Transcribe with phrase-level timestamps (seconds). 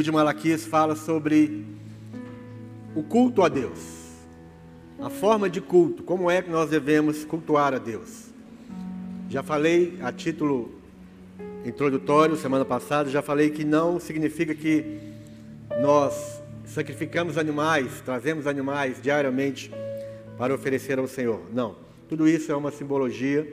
[0.00, 1.62] livro de Malaquias fala sobre
[2.94, 3.78] o culto a Deus,
[4.98, 8.30] a forma de culto, como é que nós devemos cultuar a Deus.
[9.28, 10.72] Já falei a título
[11.66, 15.00] introdutório semana passada, já falei que não significa que
[15.82, 19.70] nós sacrificamos animais, trazemos animais diariamente
[20.38, 21.42] para oferecer ao Senhor.
[21.52, 21.76] Não,
[22.08, 23.46] tudo isso é uma simbologia,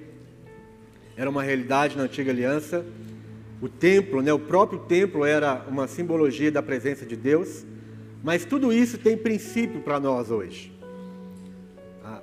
[1.18, 2.86] era uma realidade na antiga aliança
[3.62, 7.66] o templo, né, o próprio templo era uma simbologia da presença de Deus,
[8.24, 10.72] mas tudo isso tem princípio para nós hoje.
[12.04, 12.22] A,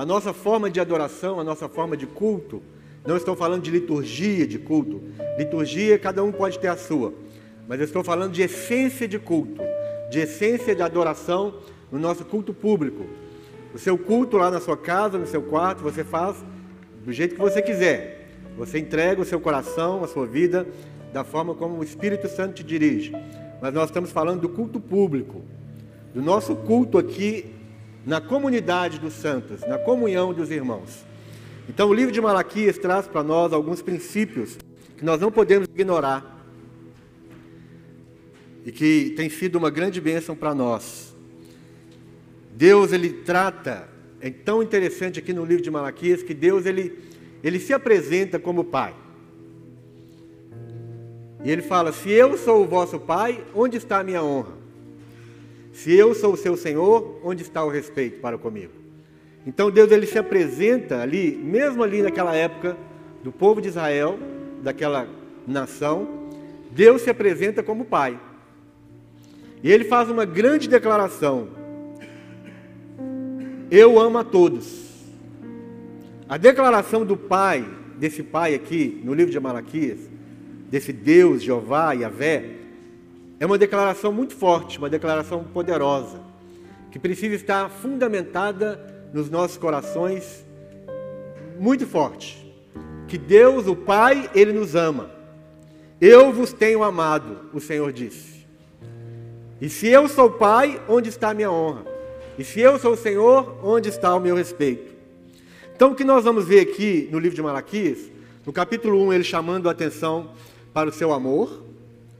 [0.00, 2.62] a nossa forma de adoração, a nossa forma de culto,
[3.04, 5.02] não estou falando de liturgia de culto.
[5.36, 7.12] Liturgia, cada um pode ter a sua.
[7.66, 9.60] Mas estou falando de essência de culto,
[10.10, 11.54] de essência de adoração
[11.90, 13.04] no nosso culto público.
[13.74, 16.36] O seu culto lá na sua casa, no seu quarto, você faz
[17.04, 18.21] do jeito que você quiser.
[18.56, 20.66] Você entrega o seu coração, a sua vida,
[21.12, 23.12] da forma como o Espírito Santo te dirige.
[23.60, 25.42] Mas nós estamos falando do culto público,
[26.14, 27.54] do nosso culto aqui
[28.04, 31.04] na comunidade dos santos, na comunhão dos irmãos.
[31.68, 34.58] Então, o livro de Malaquias traz para nós alguns princípios
[34.96, 36.44] que nós não podemos ignorar
[38.64, 41.14] e que tem sido uma grande bênção para nós.
[42.54, 43.88] Deus, ele trata,
[44.20, 46.98] é tão interessante aqui no livro de Malaquias, que Deus, ele
[47.42, 48.94] ele se apresenta como pai.
[51.44, 54.52] E ele fala: Se eu sou o vosso pai, onde está a minha honra?
[55.72, 58.72] Se eu sou o seu Senhor, onde está o respeito para comigo?
[59.46, 62.76] Então Deus ele se apresenta ali, mesmo ali naquela época
[63.24, 64.18] do povo de Israel,
[64.62, 65.08] daquela
[65.46, 66.28] nação,
[66.70, 68.18] Deus se apresenta como pai.
[69.62, 71.48] E ele faz uma grande declaração:
[73.70, 74.81] Eu amo a todos.
[76.32, 77.62] A declaração do Pai,
[77.98, 79.98] desse Pai aqui, no livro de Malaquias,
[80.70, 82.52] desse Deus, Jeová, Yahvé,
[83.38, 86.22] é uma declaração muito forte, uma declaração poderosa,
[86.90, 88.80] que precisa estar fundamentada
[89.12, 90.42] nos nossos corações,
[91.60, 92.50] muito forte.
[93.06, 95.10] Que Deus, o Pai, Ele nos ama.
[96.00, 98.46] Eu vos tenho amado, o Senhor disse.
[99.60, 101.84] E se eu sou Pai, onde está a minha honra?
[102.38, 104.91] E se eu sou o Senhor, onde está o meu respeito?
[105.82, 108.08] Então, o que nós vamos ver aqui no livro de Malaquias,
[108.46, 110.30] no capítulo 1, ele chamando a atenção
[110.72, 111.64] para o seu amor,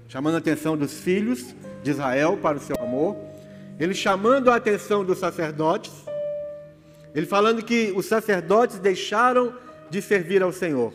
[0.09, 3.17] chamando a atenção dos filhos de Israel para o seu amor,
[3.79, 5.93] ele chamando a atenção dos sacerdotes,
[7.15, 9.55] ele falando que os sacerdotes deixaram
[9.89, 10.93] de servir ao Senhor.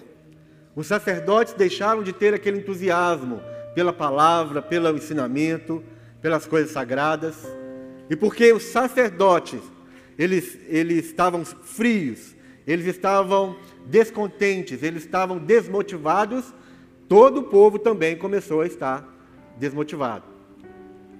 [0.76, 3.42] Os sacerdotes deixaram de ter aquele entusiasmo
[3.74, 5.82] pela palavra, pelo ensinamento,
[6.22, 7.48] pelas coisas sagradas.
[8.10, 9.62] E porque os sacerdotes,
[10.20, 12.36] eles, eles estavam frios,
[12.68, 13.56] eles estavam
[13.86, 16.54] descontentes, eles estavam desmotivados,
[17.08, 19.08] todo o povo também começou a estar
[19.58, 20.26] desmotivado.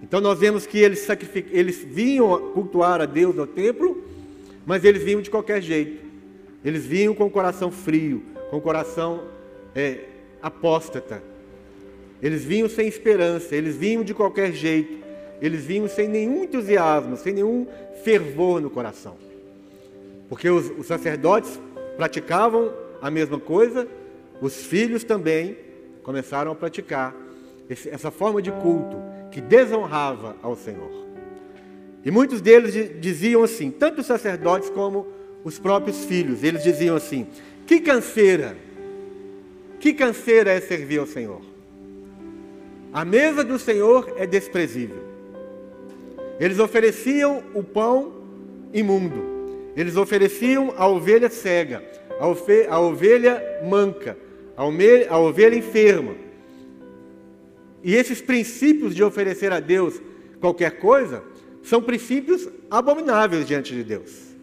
[0.04, 1.08] Então nós vemos que eles,
[1.52, 4.04] eles vinham cultuar a Deus no templo,
[4.66, 6.06] mas eles vinham de qualquer jeito.
[6.66, 9.24] Eles vinham com o coração frio, com o coração
[9.74, 10.02] é,
[10.42, 11.24] apóstata.
[12.22, 15.06] Eles vinham sem esperança, eles vinham de qualquer jeito.
[15.42, 17.68] Eles vinham sem nenhum entusiasmo, sem nenhum
[18.04, 19.27] fervor no coração.
[20.30, 21.60] Porque os, os sacerdotes
[21.96, 23.88] praticavam a mesma coisa,
[24.42, 25.58] os filhos também
[26.04, 27.16] começaram a praticar
[27.70, 28.98] esse, essa forma de culto
[29.32, 30.92] que desonrava ao Senhor.
[32.04, 35.08] E muitos deles diziam assim, tanto os sacerdotes como
[35.44, 37.28] os próprios filhos, eles diziam assim:
[37.66, 38.56] que canseira,
[39.80, 41.42] que canseira é servir ao Senhor.
[42.94, 45.04] A mesa do Senhor é desprezível.
[46.40, 48.14] Eles ofereciam o pão
[48.74, 49.37] imundo.
[49.78, 51.84] Eles ofereciam a ovelha cega,
[52.20, 54.18] a, ovelha manca,
[54.58, 54.66] a
[55.20, 56.16] ovelha enferma.
[57.84, 60.02] E esses princípios de oferecer a Deus
[60.42, 61.24] qualquer coisa
[61.62, 64.36] são princípios abomináveis diante de Deus.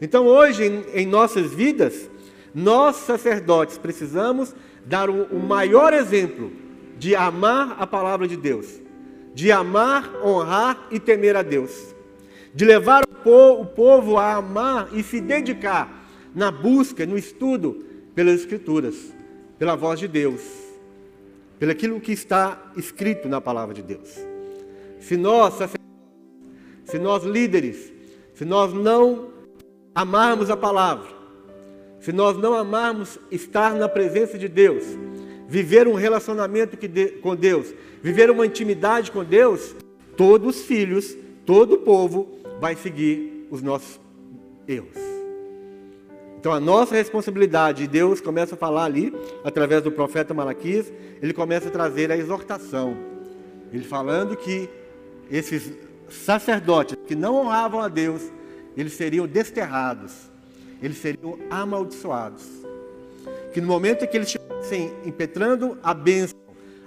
[0.00, 2.10] Então, hoje, em, em nossas vidas,
[2.54, 4.54] nós sacerdotes precisamos
[4.86, 6.50] dar o, o maior exemplo
[6.98, 8.80] de amar a palavra de Deus,
[9.34, 11.94] de amar, honrar e temer a Deus
[12.54, 17.84] de levar o povo a amar e se dedicar na busca, no estudo
[18.14, 19.12] pelas Escrituras,
[19.58, 20.40] pela voz de Deus,
[21.58, 24.08] pelo aquilo que está escrito na palavra de Deus.
[25.00, 25.54] Se nós,
[26.84, 27.92] se nós líderes,
[28.34, 29.30] se nós não
[29.94, 31.08] amarmos a palavra,
[32.00, 34.84] se nós não amarmos estar na presença de Deus,
[35.46, 36.78] viver um relacionamento
[37.20, 39.74] com Deus, viver uma intimidade com Deus,
[40.16, 43.98] todos os filhos, todo o povo vai seguir os nossos
[44.68, 44.96] erros.
[46.38, 49.12] Então a nossa responsabilidade, Deus começa a falar ali,
[49.44, 52.96] através do profeta Malaquias, ele começa a trazer a exortação.
[53.72, 54.68] Ele falando que
[55.30, 55.72] esses
[56.08, 58.22] sacerdotes que não honravam a Deus,
[58.76, 60.30] eles seriam desterrados,
[60.82, 62.44] eles seriam amaldiçoados.
[63.52, 66.38] Que no momento em que eles estivessem impetrando a bênção,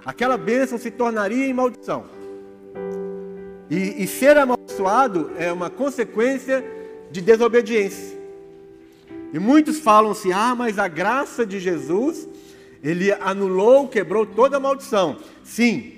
[0.05, 2.05] aquela bênção se tornaria em maldição.
[3.73, 6.63] E, e ser amaldiçoado é uma consequência
[7.11, 8.15] de desobediência.
[9.33, 12.27] E muitos falam assim: ah, mas a graça de Jesus,
[12.83, 15.17] ele anulou, quebrou toda a maldição.
[15.43, 15.91] Sim,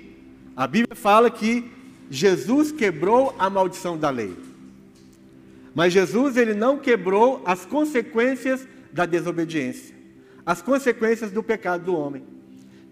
[0.56, 1.70] a Bíblia fala que
[2.08, 4.34] Jesus quebrou a maldição da lei.
[5.74, 9.94] Mas Jesus ele não quebrou as consequências da desobediência,
[10.46, 12.24] as consequências do pecado do homem.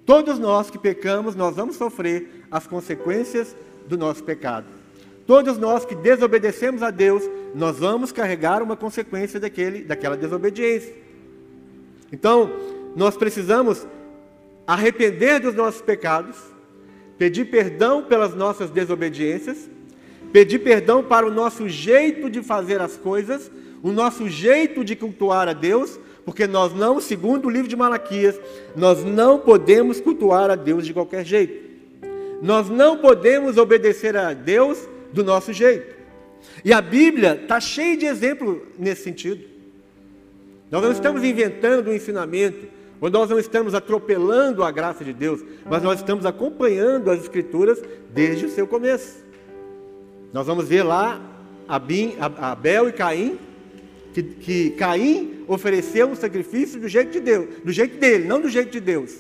[0.05, 3.57] Todos nós que pecamos, nós vamos sofrer as consequências
[3.89, 4.74] do nosso pecado.
[5.27, 7.23] Todos nós que desobedecemos a Deus,
[7.55, 10.93] nós vamos carregar uma consequência daquele, daquela desobediência.
[12.13, 12.51] Então,
[12.95, 13.87] nós precisamos
[14.67, 16.37] arrepender dos nossos pecados,
[17.17, 19.69] pedir perdão pelas nossas desobediências,
[20.33, 23.51] pedir perdão para o nosso jeito de fazer as coisas,
[23.83, 28.39] o nosso jeito de cultuar a Deus, porque nós não, segundo o livro de Malaquias,
[28.77, 31.65] nós não podemos cultuar a Deus de qualquer jeito.
[32.43, 35.95] Nós não podemos obedecer a Deus do nosso jeito.
[36.65, 39.45] E a Bíblia está cheia de exemplos nesse sentido.
[40.71, 42.67] Nós não estamos inventando um ensinamento,
[43.01, 47.81] ou nós não estamos atropelando a graça de Deus, mas nós estamos acompanhando as Escrituras
[48.13, 49.25] desde o seu começo.
[50.33, 51.21] Nós vamos ver lá
[51.69, 53.39] Abel e Caim,
[54.13, 58.49] que, que Caim ofereceu um sacrifício do jeito de Deus, do jeito dele, não do
[58.49, 59.15] jeito de Deus.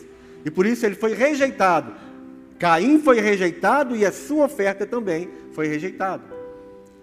[0.45, 1.93] E por isso ele foi rejeitado.
[2.59, 6.25] Caim foi rejeitado e a sua oferta também foi rejeitada.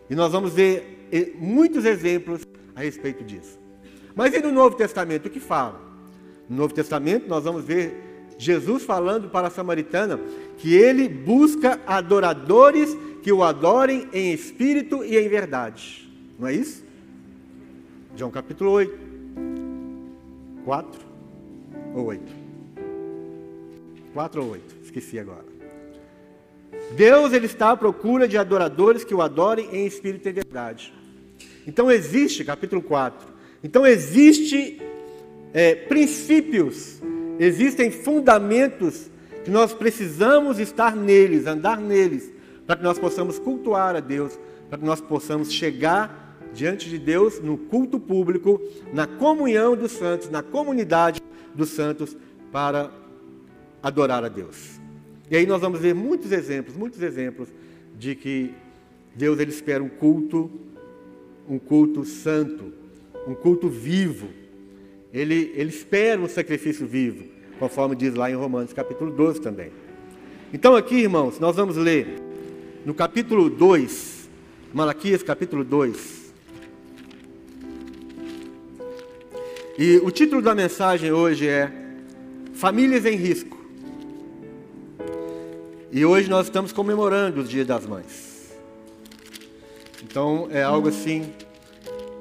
[0.09, 2.41] E nós vamos ver eh, muitos exemplos
[2.75, 3.59] a respeito disso.
[4.13, 5.79] Mas e no Novo Testamento, o que fala?
[6.49, 10.19] No Novo Testamento, nós vamos ver Jesus falando para a samaritana
[10.57, 16.11] que ele busca adoradores que o adorem em espírito e em verdade.
[16.37, 16.83] Não é isso?
[18.15, 19.11] João capítulo 8.
[20.65, 21.01] 4
[21.95, 22.23] ou 8?
[24.13, 24.75] 4 ou 8?
[24.83, 25.50] Esqueci agora.
[26.95, 30.93] Deus ele está à procura de adoradores que o adorem em espírito e verdade.
[31.65, 33.27] Então existe, capítulo 4.
[33.63, 34.81] Então existe
[35.53, 37.01] é, princípios,
[37.39, 39.09] existem fundamentos
[39.43, 42.31] que nós precisamos estar neles, andar neles,
[42.65, 44.37] para que nós possamos cultuar a Deus,
[44.69, 48.61] para que nós possamos chegar diante de Deus no culto público,
[48.93, 51.21] na comunhão dos santos, na comunidade
[51.55, 52.15] dos santos,
[52.51, 52.91] para
[53.81, 54.80] adorar a Deus.
[55.31, 57.47] E aí nós vamos ver muitos exemplos, muitos exemplos
[57.97, 58.53] de que
[59.15, 60.51] Deus ele espera um culto,
[61.47, 62.73] um culto santo,
[63.25, 64.27] um culto vivo.
[65.13, 67.23] Ele, ele espera um sacrifício vivo,
[67.57, 69.71] conforme diz lá em Romanos capítulo 12 também.
[70.51, 72.07] Então aqui, irmãos, nós vamos ler
[72.85, 74.29] no capítulo 2,
[74.73, 76.33] Malaquias capítulo 2.
[79.79, 81.71] E o título da mensagem hoje é
[82.53, 83.60] Famílias em Risco.
[85.93, 88.55] E hoje nós estamos comemorando o Dia das Mães.
[90.01, 91.33] Então é algo assim,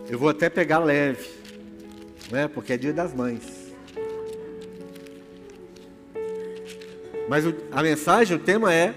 [0.09, 1.31] eu vou até pegar leve,
[2.33, 2.49] né?
[2.49, 3.73] Porque é Dia das Mães.
[7.29, 8.93] Mas a mensagem, o tema é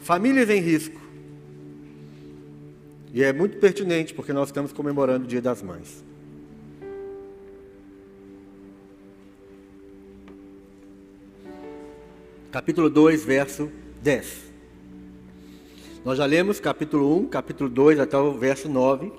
[0.00, 1.00] famílias em risco.
[3.14, 6.04] E é muito pertinente porque nós estamos comemorando o Dia das Mães.
[12.50, 13.70] Capítulo 2, verso
[14.02, 14.48] 10.
[16.04, 19.12] Nós já lemos capítulo 1, capítulo 2 até o verso 9.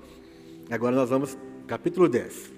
[0.69, 2.51] Agora nós vamos capítulo 10.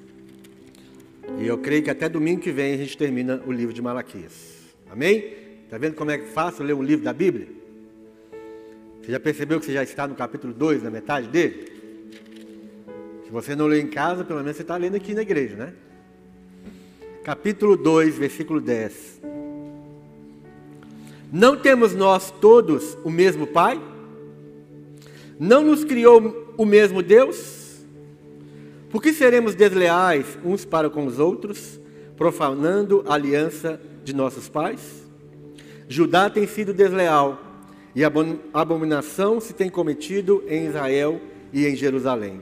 [1.40, 4.74] E eu creio que até domingo que vem a gente termina o livro de Malaquias.
[4.90, 5.34] Amém?
[5.66, 7.48] Está vendo como é fácil ler um livro da Bíblia?
[9.02, 11.72] Você já percebeu que você já está no capítulo 2, na metade dele?
[13.26, 15.74] Se você não lê em casa, pelo menos você está lendo aqui na igreja, né?
[17.24, 19.22] Capítulo 2, versículo 10.
[21.32, 23.82] Não temos nós todos o mesmo Pai?
[25.40, 27.86] Não nos criou o mesmo Deus?
[28.90, 31.80] Por que seremos desleais uns para com os outros,
[32.18, 35.06] profanando a aliança de nossos pais?
[35.88, 37.42] Judá tem sido desleal
[37.96, 41.22] e abominação se tem cometido em Israel
[41.54, 42.42] e em Jerusalém.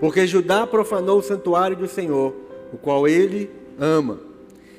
[0.00, 2.34] Porque Judá profanou o santuário do Senhor,
[2.72, 3.48] o qual ele
[3.78, 4.29] ama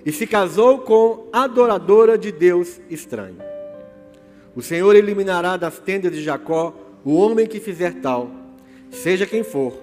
[0.06, 3.38] e se casou com adoradora de Deus estranho.
[4.56, 8.30] O Senhor eliminará das tendas de Jacó o homem que fizer tal,
[8.92, 9.74] seja quem for,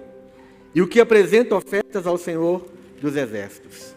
[0.73, 2.65] e o que apresenta ofertas ao Senhor
[3.01, 3.95] dos exércitos.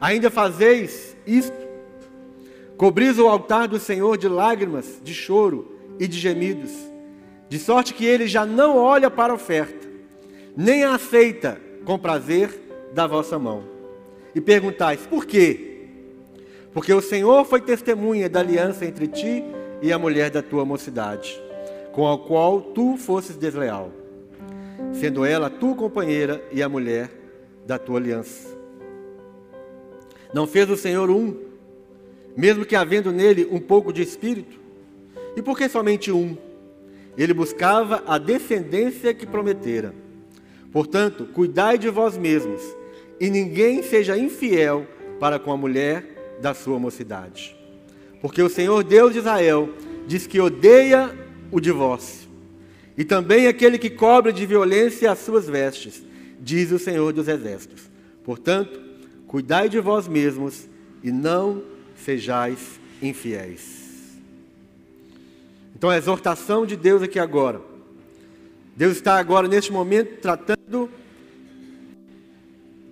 [0.00, 1.56] Ainda fazeis isto?
[2.76, 6.72] Cobris o altar do Senhor de lágrimas, de choro e de gemidos,
[7.48, 9.88] de sorte que ele já não olha para a oferta,
[10.56, 13.62] nem a aceita com prazer da vossa mão.
[14.34, 15.72] E perguntais: por quê?
[16.72, 19.44] Porque o Senhor foi testemunha da aliança entre ti
[19.82, 21.40] e a mulher da tua mocidade,
[21.92, 23.90] com a qual tu fosses desleal,
[24.92, 27.10] sendo ela a tua companheira e a mulher
[27.66, 28.56] da tua aliança.
[30.32, 31.36] Não fez o Senhor um,
[32.34, 34.58] mesmo que havendo nele um pouco de espírito?
[35.36, 36.36] E por que somente um?
[37.16, 39.94] Ele buscava a descendência que prometera.
[40.72, 42.62] Portanto, cuidai de vós mesmos,
[43.22, 44.84] e ninguém seja infiel
[45.20, 47.56] para com a mulher da sua mocidade.
[48.20, 49.70] Porque o Senhor Deus de Israel
[50.08, 51.16] diz que odeia
[51.48, 52.28] o divórcio,
[52.98, 56.02] e também aquele que cobre de violência as suas vestes,
[56.40, 57.88] diz o Senhor dos Exércitos.
[58.24, 58.80] Portanto,
[59.28, 60.66] cuidai de vós mesmos
[61.00, 61.62] e não
[61.94, 64.18] sejais infiéis.
[65.76, 67.60] Então, a exortação de Deus aqui agora.
[68.76, 70.90] Deus está agora, neste momento, tratando,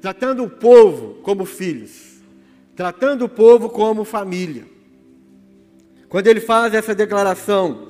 [0.00, 2.20] tratando o povo como filhos,
[2.74, 4.64] tratando o povo como família.
[6.08, 7.88] Quando ele faz essa declaração,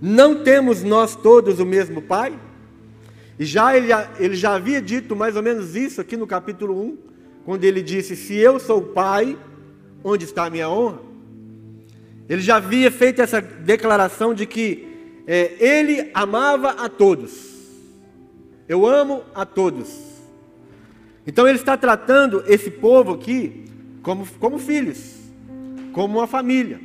[0.00, 2.38] não temos nós todos o mesmo Pai?
[3.38, 3.88] E já ele,
[4.18, 6.98] ele já havia dito mais ou menos isso aqui no capítulo 1,
[7.44, 9.36] quando ele disse: Se eu sou Pai,
[10.02, 11.00] onde está a minha honra?
[12.28, 14.86] Ele já havia feito essa declaração de que
[15.26, 17.48] é, ele amava a todos.
[18.68, 20.07] Eu amo a todos.
[21.28, 23.66] Então ele está tratando esse povo aqui
[24.02, 25.14] como, como filhos,
[25.92, 26.80] como uma família.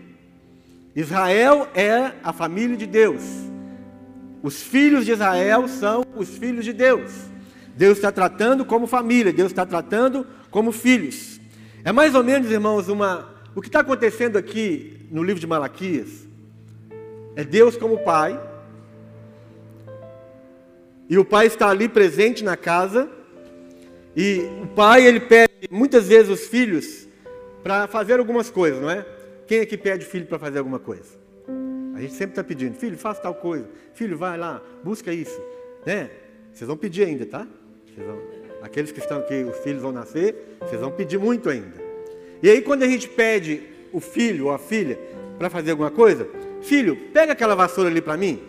[0.94, 3.24] Israel é a família de Deus.
[4.44, 7.10] Os filhos de Israel são os filhos de Deus.
[7.74, 11.40] Deus está tratando como família, Deus está tratando como filhos.
[11.86, 13.30] É mais ou menos, irmãos, uma.
[13.56, 16.28] O que está acontecendo aqui no livro de Malaquias
[17.38, 18.38] é Deus como Pai.
[21.10, 23.23] E o Pai está ali presente na casa.
[24.16, 27.08] E o Pai, ele pede muitas vezes os filhos
[27.64, 29.06] para fazer algumas coisas, não é?
[29.48, 31.18] Quem é que pede filho para fazer alguma coisa?
[31.96, 33.68] A gente sempre está pedindo, filho, faça tal coisa.
[33.94, 35.40] Filho, vai lá, busca isso.
[35.86, 36.10] Né?
[36.52, 37.48] Vocês vão pedir ainda, tá?
[37.98, 38.22] Vão...
[38.62, 41.82] Aqueles que estão aqui, os filhos vão nascer, vocês vão pedir muito ainda.
[42.42, 44.98] E aí, quando a gente pede o filho ou a filha
[45.38, 46.28] para fazer alguma coisa,
[46.62, 48.42] filho, pega aquela vassoura ali para mim.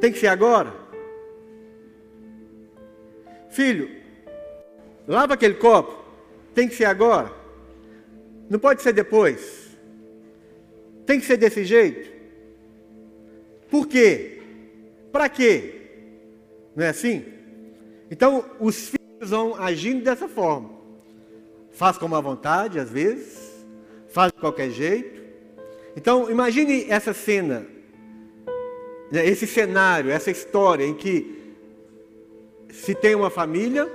[0.00, 0.72] Tem que ser agora.
[3.50, 3.88] Filho,
[5.06, 6.04] lava aquele copo.
[6.54, 7.32] Tem que ser agora.
[8.48, 9.66] Não pode ser depois.
[11.04, 12.10] Tem que ser desse jeito.
[13.70, 14.40] Por quê?
[15.12, 15.74] Para quê?
[16.74, 17.24] Não é assim?
[18.10, 20.70] Então, os filhos vão agindo dessa forma.
[21.72, 23.64] Faz como à vontade, às vezes,
[24.08, 25.22] faz de qualquer jeito.
[25.96, 27.66] Então, imagine essa cena,
[29.12, 31.54] esse cenário, essa história em que
[32.70, 33.90] se tem uma família,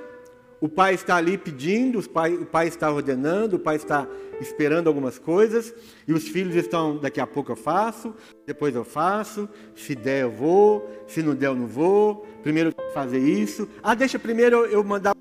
[0.62, 4.08] o pai está ali pedindo, o pai, o pai está ordenando, o pai está
[4.40, 5.74] esperando algumas coisas,
[6.08, 8.14] e os filhos estão, daqui a pouco eu faço,
[8.46, 12.74] depois eu faço, se der eu vou, se não der eu não vou, primeiro eu
[12.74, 13.68] tenho que fazer isso.
[13.82, 15.16] Ah, deixa primeiro eu mandar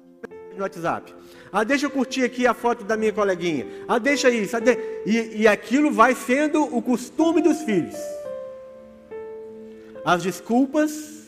[0.55, 1.15] no WhatsApp.
[1.51, 3.67] Ah, deixa eu curtir aqui a foto da minha coleguinha.
[3.89, 4.57] Ah, deixa isso.
[4.57, 4.77] Ah, de...
[5.07, 7.97] e, e aquilo vai sendo o costume dos filhos.
[10.05, 11.20] As desculpas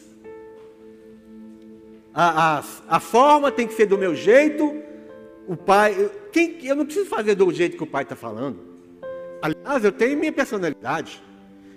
[2.14, 4.82] a, a, a forma tem que ser do meu jeito.
[5.46, 8.58] O pai, quem, eu não preciso fazer do jeito que o pai está falando.
[9.40, 11.22] Aliás, eu tenho minha personalidade.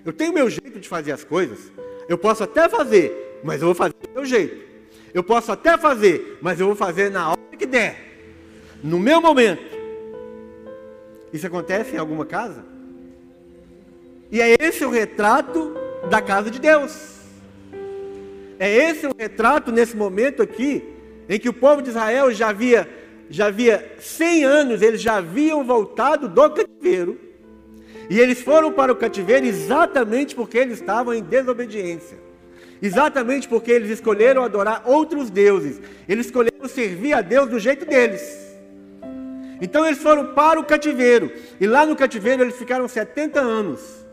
[0.04, 1.72] Eu tenho meu jeito de fazer as coisas.
[2.08, 4.64] Eu posso até fazer, mas eu vou fazer do meu jeito.
[5.12, 7.96] Eu posso até fazer, mas eu vou fazer na hora que der.
[8.84, 9.76] No meu momento.
[11.32, 12.64] Isso acontece em alguma casa?
[14.30, 15.74] E é esse o retrato
[16.08, 17.15] da casa de Deus.
[18.58, 20.82] É esse o retrato nesse momento aqui,
[21.28, 22.88] em que o povo de Israel já havia,
[23.28, 27.18] já havia 100 anos, eles já haviam voltado do cativeiro.
[28.08, 32.18] E eles foram para o cativeiro exatamente porque eles estavam em desobediência.
[32.80, 35.80] Exatamente porque eles escolheram adorar outros deuses.
[36.08, 38.46] Eles escolheram servir a Deus do jeito deles.
[39.60, 41.32] Então eles foram para o cativeiro.
[41.60, 44.05] E lá no cativeiro eles ficaram 70 anos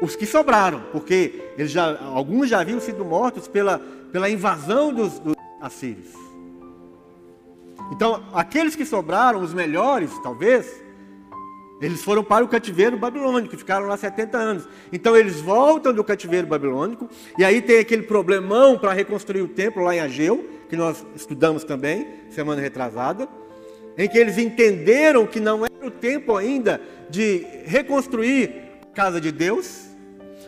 [0.00, 3.78] os que sobraram, porque eles já, alguns já haviam sido mortos pela,
[4.12, 6.12] pela invasão dos, dos assírios.
[7.92, 10.84] Então, aqueles que sobraram, os melhores, talvez,
[11.80, 14.68] eles foram para o cativeiro babilônico, ficaram lá 70 anos.
[14.92, 19.84] Então eles voltam do cativeiro babilônico, e aí tem aquele problemão para reconstruir o templo
[19.84, 23.28] lá em Ageu, que nós estudamos também, semana retrasada,
[23.96, 29.30] em que eles entenderam que não era o tempo ainda de reconstruir a casa de
[29.30, 29.85] Deus,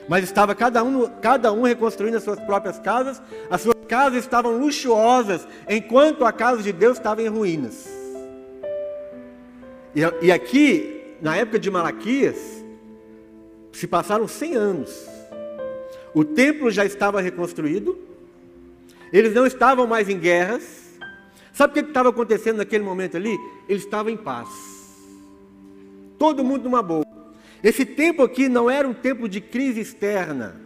[0.08, 4.56] mas estava cada um, cada um reconstruindo as suas próprias casas, as suas casas estavam
[4.56, 7.86] luxuosas, enquanto a casa de Deus estava em ruínas.
[9.94, 12.64] E, e aqui, na época de Malaquias,
[13.72, 15.06] se passaram 100 anos.
[16.14, 17.98] O templo já estava reconstruído,
[19.12, 20.88] eles não estavam mais em guerras.
[21.52, 23.36] Sabe o que estava acontecendo naquele momento ali?
[23.68, 24.48] Eles estavam em paz.
[26.18, 27.07] Todo mundo numa boa.
[27.62, 30.60] Esse tempo aqui não era um tempo de crise externa,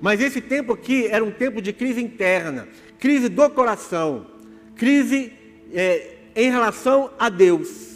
[0.00, 2.66] mas esse tempo aqui era um tempo de crise interna,
[2.98, 4.26] crise do coração,
[4.74, 5.32] crise
[5.72, 7.90] é, em relação a Deus.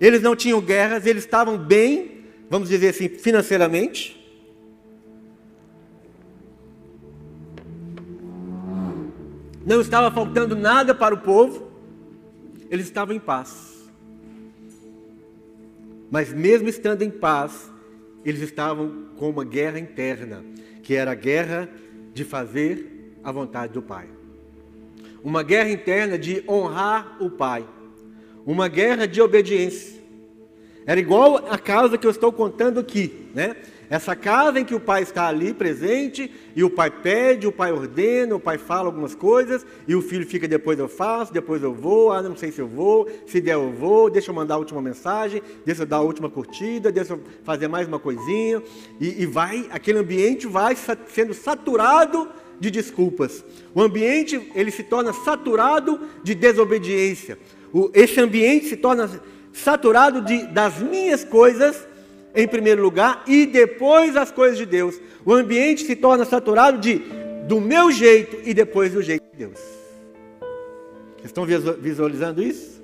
[0.00, 4.16] Eles não tinham guerras, eles estavam bem, vamos dizer assim, financeiramente.
[9.64, 11.70] Não estava faltando nada para o povo,
[12.68, 13.75] eles estavam em paz.
[16.10, 17.70] Mas mesmo estando em paz,
[18.24, 20.44] eles estavam com uma guerra interna,
[20.82, 21.68] que era a guerra
[22.12, 24.08] de fazer a vontade do Pai.
[25.22, 27.66] Uma guerra interna de honrar o Pai.
[28.44, 30.00] Uma guerra de obediência.
[30.86, 33.56] Era igual a causa que eu estou contando aqui, né?
[33.88, 37.70] Essa casa em que o pai está ali presente, e o pai pede, o pai
[37.72, 41.72] ordena, o pai fala algumas coisas, e o filho fica, depois eu faço, depois eu
[41.72, 44.58] vou, ah, não sei se eu vou, se der eu vou, deixa eu mandar a
[44.58, 48.62] última mensagem, deixa eu dar a última curtida, deixa eu fazer mais uma coisinha,
[49.00, 50.76] e, e vai, aquele ambiente vai
[51.08, 52.28] sendo saturado
[52.58, 53.44] de desculpas.
[53.74, 57.38] O ambiente, ele se torna saturado de desobediência.
[57.72, 59.08] O, esse ambiente se torna
[59.52, 61.86] saturado de, das minhas coisas,
[62.36, 65.00] em primeiro lugar e depois as coisas de Deus.
[65.24, 67.02] O ambiente se torna saturado de
[67.48, 69.58] do meu jeito e depois do jeito de Deus.
[71.16, 72.82] Vocês estão visualizando isso?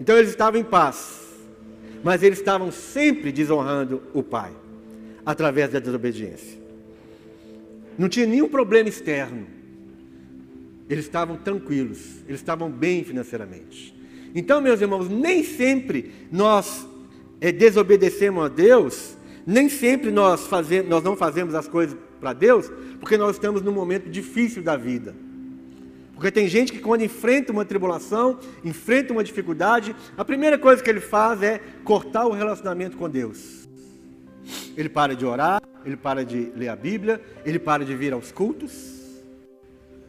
[0.00, 1.22] Então eles estavam em paz,
[2.02, 4.52] mas eles estavam sempre desonrando o Pai,
[5.24, 6.58] através da desobediência.
[7.98, 9.46] Não tinha nenhum problema externo.
[10.88, 13.95] Eles estavam tranquilos, eles estavam bem financeiramente.
[14.36, 16.86] Então, meus irmãos, nem sempre nós
[17.40, 22.70] é, desobedecemos a Deus, nem sempre nós, fazemos, nós não fazemos as coisas para Deus,
[23.00, 25.14] porque nós estamos num momento difícil da vida.
[26.12, 30.90] Porque tem gente que quando enfrenta uma tribulação, enfrenta uma dificuldade, a primeira coisa que
[30.90, 33.66] ele faz é cortar o relacionamento com Deus.
[34.76, 38.32] Ele para de orar, ele para de ler a Bíblia, ele para de vir aos
[38.32, 39.00] cultos,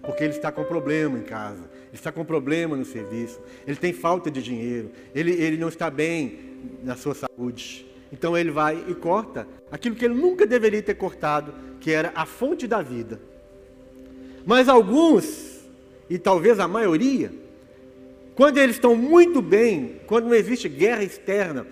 [0.01, 4.29] porque ele está com problema em casa está com problema no serviço, ele tem falta
[4.29, 6.39] de dinheiro, ele, ele não está bem
[6.83, 7.85] na sua saúde.
[8.11, 12.25] Então ele vai e corta aquilo que ele nunca deveria ter cortado, que era a
[12.25, 13.19] fonte da vida.
[14.45, 15.61] Mas alguns,
[16.09, 17.31] e talvez a maioria,
[18.33, 21.67] quando eles estão muito bem, quando não existe guerra externa,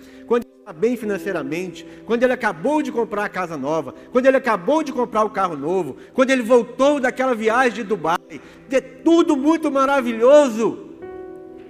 [0.66, 4.92] está bem financeiramente, quando ele acabou de comprar a casa nova, quando ele acabou de
[4.92, 10.98] comprar o carro novo, quando ele voltou daquela viagem de Dubai, de tudo muito maravilhoso,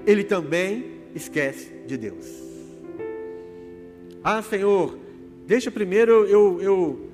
[0.07, 2.25] ele também esquece de Deus.
[4.25, 4.97] Ah, Senhor,
[5.47, 7.11] deixa primeiro eu, eu,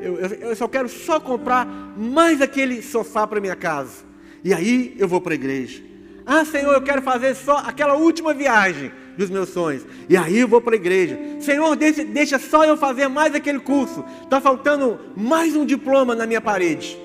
[0.00, 1.66] eu, eu só quero só comprar
[1.96, 4.04] mais aquele sofá para minha casa.
[4.44, 5.82] E aí eu vou para a igreja.
[6.24, 9.86] Ah, Senhor, eu quero fazer só aquela última viagem dos meus sonhos.
[10.08, 11.18] E aí eu vou para a igreja.
[11.40, 14.04] Senhor, deixa, deixa só eu fazer mais aquele curso.
[14.22, 16.98] Está faltando mais um diploma na minha parede.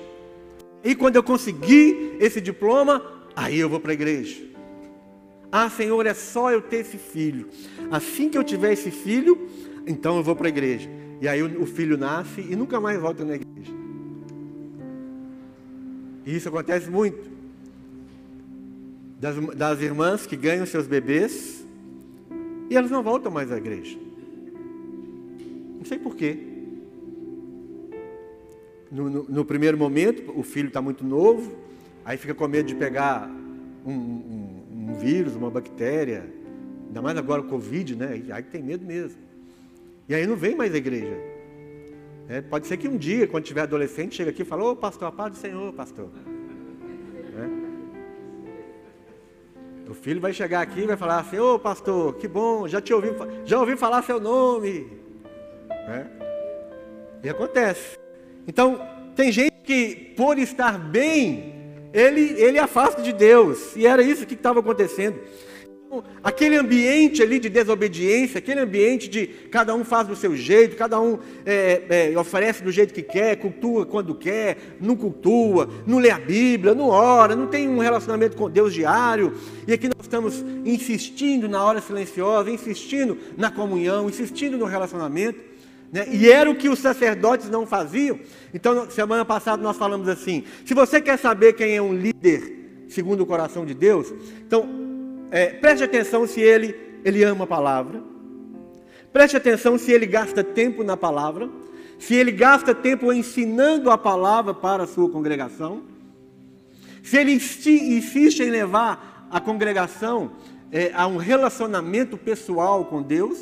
[0.82, 3.02] E quando eu conseguir esse diploma,
[3.36, 4.50] aí eu vou para a igreja.
[5.52, 7.48] Ah, Senhor, é só eu ter esse filho.
[7.90, 9.48] Assim que eu tiver esse filho,
[9.86, 10.88] então eu vou para a igreja.
[11.20, 13.72] E aí o filho nasce e nunca mais volta na igreja.
[16.24, 17.30] E isso acontece muito
[19.20, 21.59] das, das irmãs que ganham seus bebês
[22.70, 23.98] e elas não voltam mais à igreja.
[25.76, 26.38] Não sei porquê.
[28.90, 31.52] No, no, no, primeiro momento, o filho está muito novo,
[32.04, 33.28] aí fica com medo de pegar
[33.84, 36.32] um, um, um, vírus, uma bactéria,
[36.86, 38.22] ainda mais agora o Covid, né?
[38.30, 39.18] Aí tem medo mesmo.
[40.08, 41.16] E aí não vem mais à igreja.
[42.28, 45.08] É, pode ser que um dia, quando tiver adolescente, chega aqui e fala, ô pastor,
[45.08, 46.08] a paz do Senhor, pastor.
[49.90, 52.80] O filho vai chegar aqui e vai falar assim, ô oh, pastor, que bom, já
[52.80, 53.08] te ouvi,
[53.44, 54.86] já ouvi falar seu nome.
[55.68, 56.06] É?
[57.24, 57.98] E acontece.
[58.46, 58.80] Então,
[59.16, 61.54] tem gente que, por estar bem,
[61.92, 63.74] ele, ele afasta de Deus.
[63.74, 65.18] E era isso que estava acontecendo.
[66.22, 71.00] Aquele ambiente ali de desobediência, aquele ambiente de cada um faz do seu jeito, cada
[71.00, 76.10] um é, é, oferece do jeito que quer, cultua quando quer, não cultua, não lê
[76.10, 79.34] a Bíblia, não ora, não tem um relacionamento com Deus diário.
[79.66, 85.40] E aqui nós estamos insistindo na hora silenciosa, insistindo na comunhão, insistindo no relacionamento.
[85.92, 86.06] Né?
[86.12, 88.20] E era o que os sacerdotes não faziam.
[88.54, 93.22] Então, semana passada nós falamos assim: se você quer saber quem é um líder segundo
[93.22, 94.12] o coração de Deus,
[94.46, 94.89] então
[95.30, 98.02] é, preste atenção se ele, ele ama a palavra.
[99.12, 101.48] Preste atenção se ele gasta tempo na palavra.
[101.98, 105.82] Se ele gasta tempo ensinando a palavra para a sua congregação.
[107.02, 110.32] Se ele insiste em levar a congregação
[110.72, 113.38] é, a um relacionamento pessoal com Deus,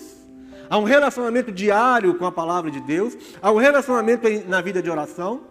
[0.69, 4.91] a um relacionamento diário com a palavra de Deus, a um relacionamento na vida de
[4.91, 5.43] oração.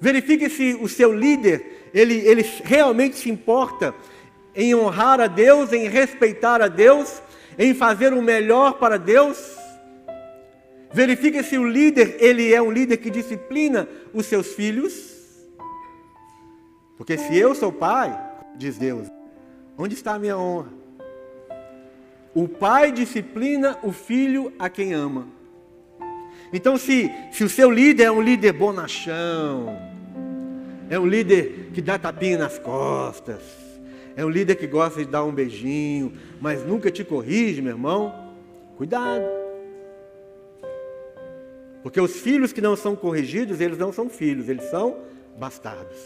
[0.00, 3.94] Verifique se o seu líder, ele, ele realmente se importa
[4.54, 7.22] em honrar a Deus, em respeitar a Deus,
[7.58, 9.56] em fazer o melhor para Deus.
[10.92, 15.12] Verifique se o líder, ele é um líder que disciplina os seus filhos.
[16.96, 18.16] Porque se eu sou pai,
[18.56, 19.08] diz Deus,
[19.76, 20.68] onde está a minha honra?
[22.32, 25.26] O pai disciplina o filho a quem ama.
[26.52, 29.76] Então, se, se o seu líder é um líder bonachão,
[30.88, 33.42] é um líder que dá tapinha nas costas,
[34.16, 38.14] é um líder que gosta de dar um beijinho, mas nunca te corrige, meu irmão.
[38.76, 39.24] Cuidado.
[41.82, 44.98] Porque os filhos que não são corrigidos, eles não são filhos, eles são
[45.38, 45.98] bastardos.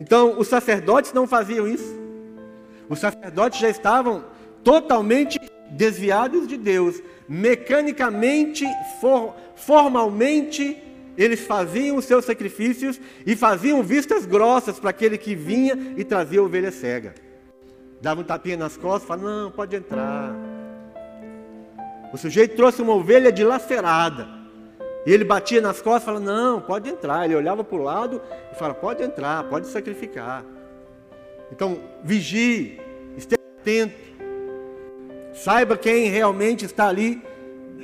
[0.00, 1.98] Então, os sacerdotes não faziam isso.
[2.88, 4.24] Os sacerdotes já estavam
[4.64, 5.38] totalmente
[5.70, 8.64] desviados de Deus, mecanicamente,
[9.00, 10.76] for, formalmente
[11.22, 16.40] eles faziam os seus sacrifícios e faziam vistas grossas para aquele que vinha e trazia
[16.40, 17.14] a ovelha cega.
[18.00, 20.34] Dava um tapinha nas costas, falava, não, pode entrar.
[22.10, 24.26] O sujeito trouxe uma ovelha dilacerada.
[25.04, 27.26] E ele batia nas costas e falava, não, pode entrar.
[27.26, 30.42] Ele olhava para o lado e falava, pode entrar, pode sacrificar.
[31.52, 32.80] Então, vigie,
[33.18, 34.10] esteja atento.
[35.34, 37.22] Saiba quem realmente está ali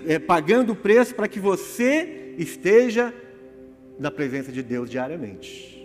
[0.07, 3.13] é, pagando o preço para que você esteja
[3.99, 5.77] na presença de Deus diariamente.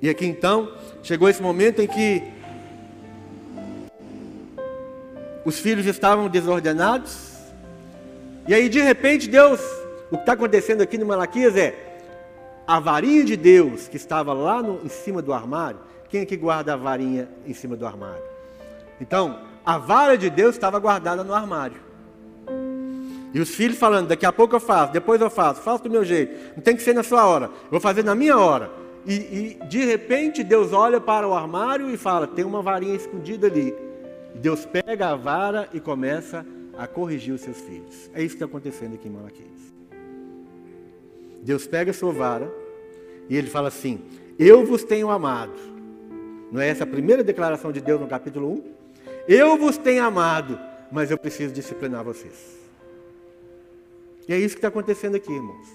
[0.00, 2.22] E aqui então, chegou esse momento em que
[5.44, 7.36] os filhos estavam desordenados,
[8.46, 9.60] e aí de repente Deus,
[10.10, 11.88] o que está acontecendo aqui no Malaquias é
[12.66, 15.80] a varinha de Deus que estava lá no, em cima do armário.
[16.08, 18.22] Quem é que guarda a varinha em cima do armário?
[19.00, 21.87] Então, a vara de Deus estava guardada no armário.
[23.32, 26.04] E os filhos falando, daqui a pouco eu faço, depois eu faço, faço do meu
[26.04, 26.54] jeito.
[26.56, 28.70] Não tem que ser na sua hora, vou fazer na minha hora.
[29.06, 29.12] E,
[29.62, 33.74] e de repente Deus olha para o armário e fala: tem uma varinha escondida ali.
[34.34, 36.44] Deus pega a vara e começa
[36.76, 38.10] a corrigir os seus filhos.
[38.14, 39.48] É isso que está acontecendo aqui em Malaquias.
[41.42, 42.52] Deus pega a sua vara
[43.28, 44.00] e ele fala assim:
[44.38, 45.58] Eu vos tenho amado.
[46.50, 48.64] Não é essa a primeira declaração de Deus no capítulo 1?
[49.26, 50.58] Eu vos tenho amado,
[50.90, 52.57] mas eu preciso disciplinar vocês.
[54.28, 55.66] E é isso que está acontecendo aqui, irmãos.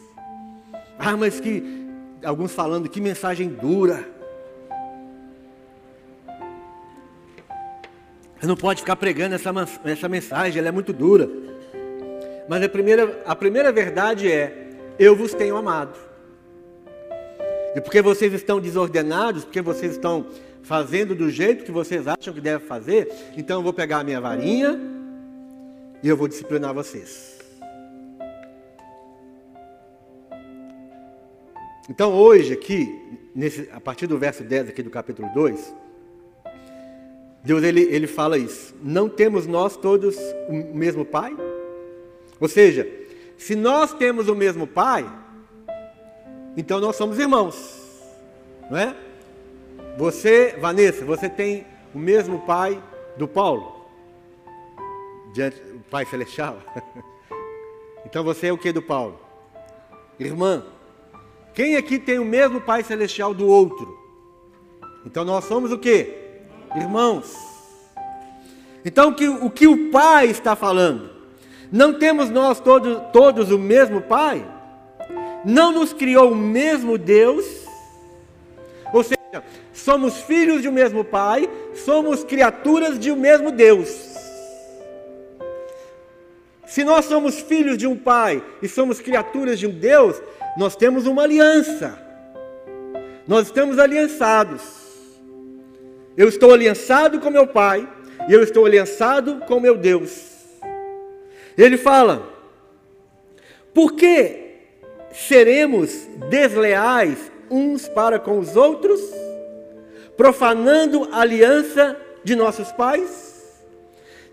[0.99, 1.81] Ah, mas que.
[2.23, 4.07] Alguns falando que mensagem dura.
[8.39, 9.51] Você não pode ficar pregando essa,
[9.83, 11.29] essa mensagem, ela é muito dura.
[12.47, 15.97] Mas a primeira, a primeira verdade é: eu vos tenho amado.
[17.75, 20.27] E porque vocês estão desordenados, porque vocês estão
[20.61, 24.21] fazendo do jeito que vocês acham que devem fazer, então eu vou pegar a minha
[24.21, 24.79] varinha
[26.01, 27.32] e eu vou disciplinar vocês.
[31.89, 35.75] Então hoje aqui, nesse, a partir do verso 10 aqui do capítulo 2,
[37.43, 38.73] Deus ele, ele fala isso.
[38.81, 40.15] Não temos nós todos
[40.47, 41.35] o mesmo Pai?
[42.39, 42.87] Ou seja,
[43.37, 45.05] se nós temos o mesmo Pai,
[46.55, 47.91] então nós somos irmãos.
[48.69, 48.95] Não é?
[49.97, 52.81] Você, Vanessa, você tem o mesmo pai
[53.17, 53.85] do Paulo?
[55.33, 56.57] Diante, o Pai Celestial?
[58.05, 59.19] então você é o que do Paulo?
[60.19, 60.63] Irmã.
[61.53, 63.97] Quem aqui tem o mesmo Pai Celestial do outro?
[65.05, 66.13] Então nós somos o que?
[66.75, 67.35] Irmãos.
[68.83, 71.11] Então o que, o que o Pai está falando?
[71.71, 74.45] Não temos nós todos, todos o mesmo Pai?
[75.45, 77.45] Não nos criou o mesmo Deus?
[78.91, 84.13] Ou seja, somos filhos de um mesmo Pai, somos criaturas de um mesmo Deus.
[86.65, 90.19] Se nós somos filhos de um Pai e somos criaturas de um Deus,
[90.55, 91.97] nós temos uma aliança.
[93.27, 94.61] Nós estamos aliançados.
[96.15, 97.87] Eu estou aliançado com meu Pai
[98.27, 100.33] e eu estou aliançado com meu Deus.
[101.57, 102.27] Ele fala:
[103.73, 104.57] Por que
[105.11, 108.99] seremos desleais uns para com os outros,
[110.15, 113.32] profanando a aliança de nossos pais?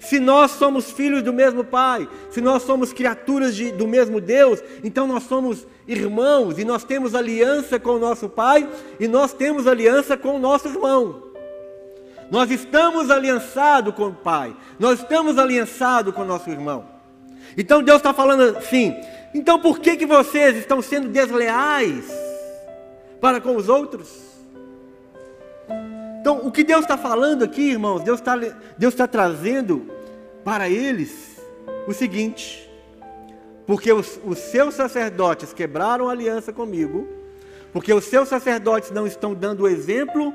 [0.01, 4.63] Se nós somos filhos do mesmo Pai, se nós somos criaturas de, do mesmo Deus,
[4.83, 8.67] então nós somos irmãos e nós temos aliança com o nosso Pai
[8.99, 11.23] e nós temos aliança com o nosso irmão.
[12.31, 16.87] Nós estamos aliançados com o Pai, nós estamos aliançados com o nosso irmão.
[17.55, 18.97] Então Deus está falando assim:
[19.35, 22.11] então por que, que vocês estão sendo desleais
[23.21, 24.30] para com os outros?
[26.21, 28.37] Então, o que Deus está falando aqui, irmãos, Deus está
[28.77, 29.91] Deus tá trazendo
[30.45, 31.41] para eles
[31.87, 32.71] o seguinte:
[33.67, 37.09] porque os, os seus sacerdotes quebraram aliança comigo,
[37.73, 40.35] porque os seus sacerdotes não estão dando exemplo,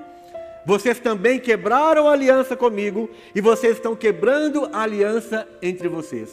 [0.66, 6.32] vocês também quebraram aliança comigo e vocês estão quebrando a aliança entre vocês.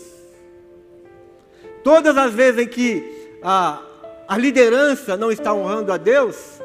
[1.84, 3.82] Todas as vezes em que a,
[4.26, 6.61] a liderança não está honrando a Deus,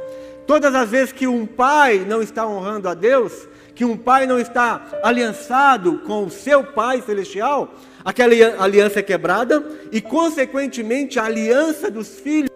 [0.48, 4.40] Todas as vezes que um pai não está honrando a Deus, que um pai não
[4.40, 11.92] está aliançado com o seu pai celestial, aquela aliança é quebrada e, consequentemente, a aliança
[11.92, 12.50] dos filhos,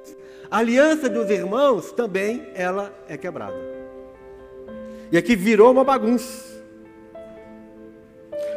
[0.50, 3.60] a aliança dos irmãos também ela é quebrada.
[5.12, 6.50] E aqui virou uma bagunça.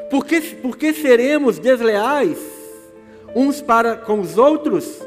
[0.09, 2.39] Por que, por que seremos desleais
[3.35, 5.03] uns para com os outros,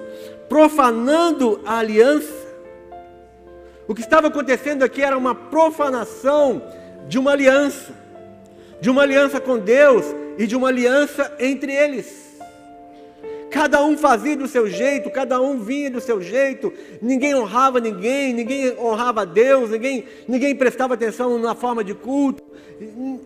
[0.49, 2.46] profanando a aliança?
[3.87, 6.61] O que estava acontecendo aqui era uma profanação
[7.07, 7.93] de uma aliança,
[8.81, 10.05] de uma aliança com Deus
[10.37, 12.27] e de uma aliança entre eles.
[13.49, 16.71] Cada um fazia do seu jeito, cada um vinha do seu jeito,
[17.01, 22.43] ninguém honrava ninguém, ninguém honrava Deus, ninguém, ninguém prestava atenção na forma de culto,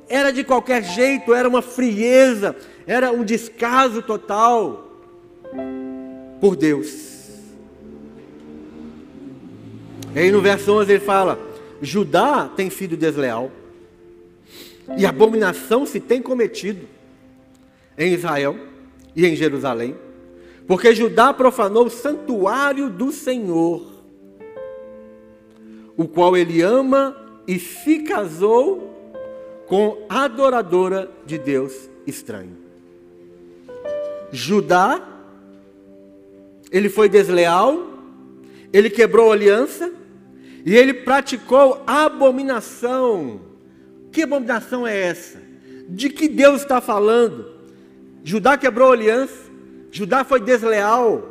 [0.08, 4.91] era de qualquer jeito, era uma frieza, era um descaso total
[6.39, 7.21] por Deus.
[10.13, 11.39] E aí no verso 11 ele fala:
[11.82, 13.52] Judá tem sido desleal,
[14.97, 16.88] e abominação se tem cometido
[17.97, 18.58] em Israel
[19.15, 19.95] e em Jerusalém,
[20.67, 23.86] porque Judá profanou o santuário do Senhor,
[25.97, 27.15] o qual ele ama
[27.47, 28.89] e se casou
[29.67, 32.58] com adoradora de Deus estranho.
[34.32, 35.08] Judá,
[36.71, 37.88] ele foi desleal,
[38.71, 39.91] ele quebrou a aliança,
[40.65, 43.41] e ele praticou abominação.
[44.12, 45.39] Que abominação é essa?
[45.89, 47.52] De que Deus está falando?
[48.24, 49.50] Judá quebrou a aliança,
[49.91, 51.30] Judá foi desleal.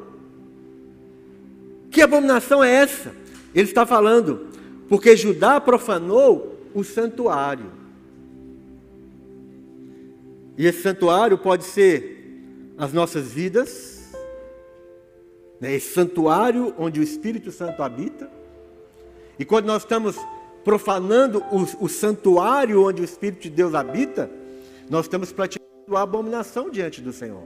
[1.91, 3.15] Que abominação é essa?
[3.55, 4.49] Ele está falando,
[4.89, 7.71] porque Judá profanou o santuário.
[10.57, 14.13] E esse santuário pode ser as nossas vidas,
[15.61, 15.75] né?
[15.75, 18.40] esse santuário onde o Espírito Santo habita
[19.41, 20.17] e quando nós estamos
[20.63, 24.31] profanando o, o santuário onde o Espírito de Deus habita,
[24.91, 27.45] nós estamos praticando a abominação diante do Senhor.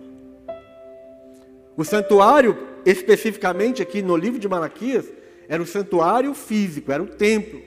[1.77, 5.07] O santuário, especificamente aqui no livro de Malaquias,
[5.49, 7.63] era o santuário físico, era o templo.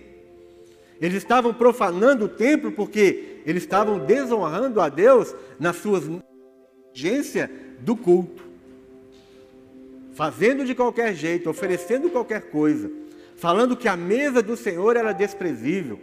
[0.99, 6.03] Eles estavam profanando o templo porque eles estavam desonrando a Deus nas suas
[6.93, 8.43] agência do culto.
[10.11, 13.06] Fazendo de qualquer jeito, oferecendo qualquer coisa
[13.37, 15.99] falando que a mesa do Senhor era desprezível,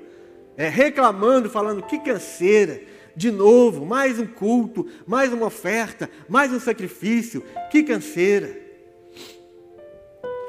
[0.56, 2.80] é, reclamando, falando que canseira,
[3.16, 8.56] de novo, mais um culto, mais uma oferta, mais um sacrifício, que canseira.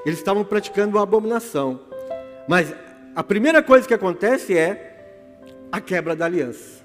[0.05, 1.81] Eles estavam praticando uma abominação,
[2.47, 2.73] mas
[3.15, 4.93] a primeira coisa que acontece é
[5.71, 6.83] a quebra da aliança.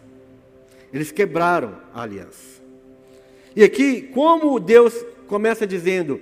[0.93, 2.61] Eles quebraram a aliança.
[3.55, 4.95] E aqui, como Deus
[5.27, 6.21] começa dizendo: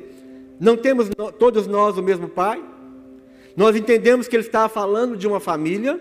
[0.59, 2.63] não temos todos nós o mesmo Pai?
[3.59, 6.01] Nós entendemos que ele estava falando de uma família.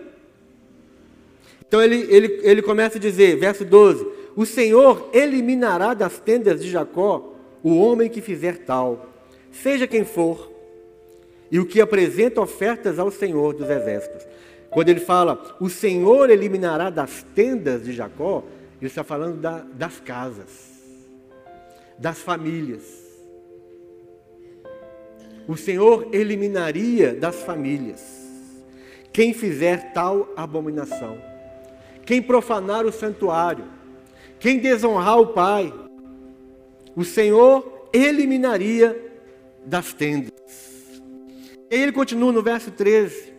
[1.68, 6.70] Então ele, ele, ele começa a dizer, verso 12: O Senhor eliminará das tendas de
[6.70, 9.10] Jacó o homem que fizer tal,
[9.52, 10.52] seja quem for,
[11.50, 14.28] e o que apresenta ofertas ao Senhor dos exércitos.
[14.70, 18.44] Quando ele fala, o Senhor eliminará das tendas de Jacó,
[18.80, 20.74] ele está falando da, das casas,
[21.98, 23.07] das famílias
[25.48, 28.02] o Senhor eliminaria das famílias.
[29.12, 31.18] Quem fizer tal abominação,
[32.06, 33.66] quem profanar o santuário,
[34.40, 35.74] quem desonrar o Pai,
[36.96, 38.96] o Senhor eliminaria
[39.66, 40.32] das tendas.
[41.72, 43.34] E ele continua no verso 13: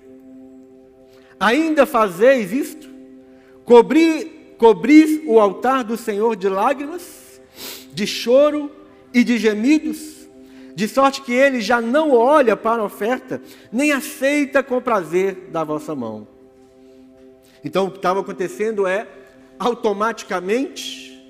[1.39, 2.89] Ainda fazeis isto?
[3.69, 7.39] cobrir, cobrir o altar do Senhor de lágrimas,
[7.93, 8.71] de choro
[9.13, 10.18] e de gemidos,
[10.79, 15.65] de sorte que ele já não olha para a oferta, nem aceita com prazer da
[15.65, 16.29] vossa mão.
[17.65, 19.09] Então o que estava acontecendo é,
[19.59, 21.21] automaticamente,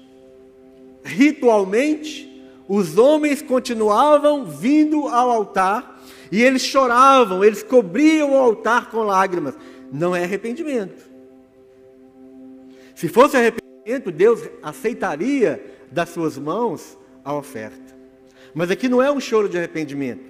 [1.02, 5.98] ritualmente, os homens continuavam vindo ao altar
[6.30, 9.54] e eles choravam, eles cobriam o altar com lágrimas.
[9.90, 11.08] Não é arrependimento.
[12.94, 17.97] Se fosse arrependimento, Deus aceitaria das suas mãos a oferta.
[18.54, 20.22] Mas aqui não é um choro de arrependimento.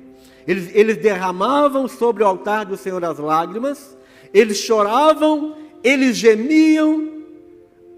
[0.47, 3.97] Eles, eles derramavam sobre o altar do Senhor as lágrimas,
[4.33, 7.25] eles choravam, eles gemiam,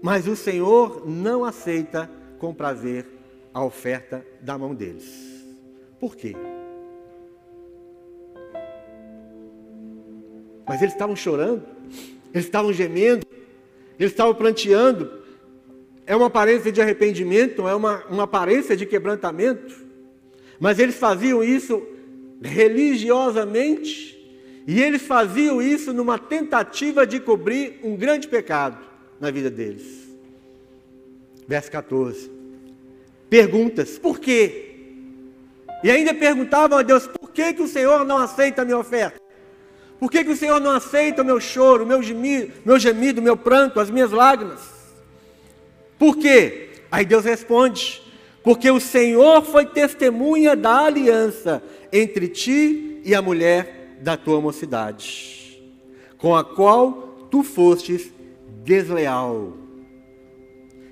[0.01, 3.05] mas o Senhor não aceita com prazer
[3.53, 5.31] a oferta da mão deles.
[5.99, 6.35] Por quê?
[10.67, 11.63] Mas eles estavam chorando,
[12.33, 13.25] eles estavam gemendo,
[13.99, 15.21] eles estavam planteando.
[16.05, 19.90] É uma aparência de arrependimento, é uma, uma aparência de quebrantamento.
[20.61, 21.81] Mas eles faziam isso
[22.39, 24.11] religiosamente,
[24.67, 28.77] e eles faziam isso numa tentativa de cobrir um grande pecado
[29.19, 30.07] na vida deles.
[31.47, 32.29] Verso 14
[33.27, 33.97] perguntas.
[33.97, 34.67] Por quê?
[35.83, 39.19] E ainda perguntavam a Deus: por que, que o Senhor não aceita a minha oferta?
[39.99, 43.21] Por que, que o Senhor não aceita o meu choro, o meu gemido, meu gemido,
[43.21, 44.59] meu pranto, as minhas lágrimas?
[45.97, 46.69] Por quê?
[46.91, 48.10] Aí Deus responde:
[48.43, 55.61] porque o Senhor foi testemunha da aliança entre ti e a mulher da tua mocidade,
[56.17, 58.11] com a qual tu fostes
[58.63, 59.61] desleal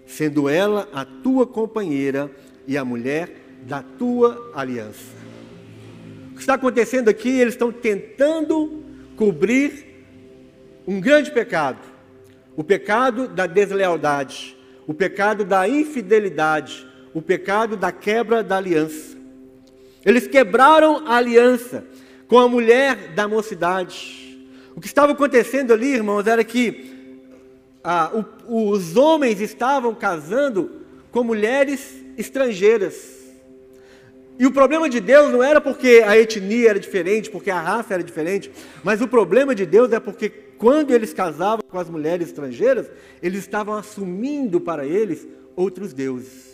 [0.10, 2.32] sendo ela a tua companheira
[2.68, 3.30] e a mulher
[3.62, 5.14] da tua aliança.
[6.32, 7.30] O que está acontecendo aqui?
[7.30, 8.84] Eles estão tentando
[9.16, 10.04] cobrir
[10.88, 11.80] um grande pecado,
[12.56, 14.58] o pecado da deslealdade,
[14.88, 19.18] o pecado da infidelidade, o pecado da quebra da aliança.
[20.06, 21.84] Eles quebraram a aliança
[22.28, 24.48] com a mulher da mocidade.
[24.76, 26.90] O que estava acontecendo ali, irmãos, era que
[27.84, 30.72] ah, o, os homens estavam casando
[31.12, 33.18] com mulheres estrangeiras.
[34.38, 37.94] E o problema de Deus não era porque a etnia era diferente, porque a raça
[37.94, 38.50] era diferente,
[38.84, 42.90] mas o problema de Deus é porque quando eles casavam com as mulheres estrangeiras,
[43.22, 46.49] eles estavam assumindo para eles outros deuses.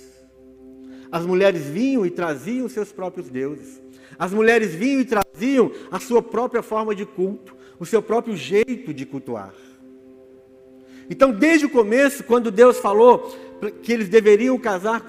[1.11, 3.81] As mulheres vinham e traziam seus próprios deuses.
[4.17, 8.93] As mulheres vinham e traziam a sua própria forma de culto, o seu próprio jeito
[8.93, 9.53] de cultuar.
[11.09, 13.35] Então, desde o começo, quando Deus falou
[13.83, 15.05] que eles deveriam casar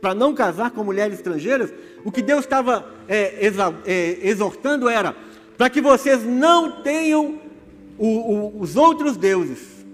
[0.00, 1.72] para não casar com mulheres estrangeiras,
[2.04, 3.46] o que Deus estava é,
[3.86, 5.14] é, exortando era
[5.56, 7.38] para que vocês não tenham
[7.98, 9.84] o, o, os outros deuses,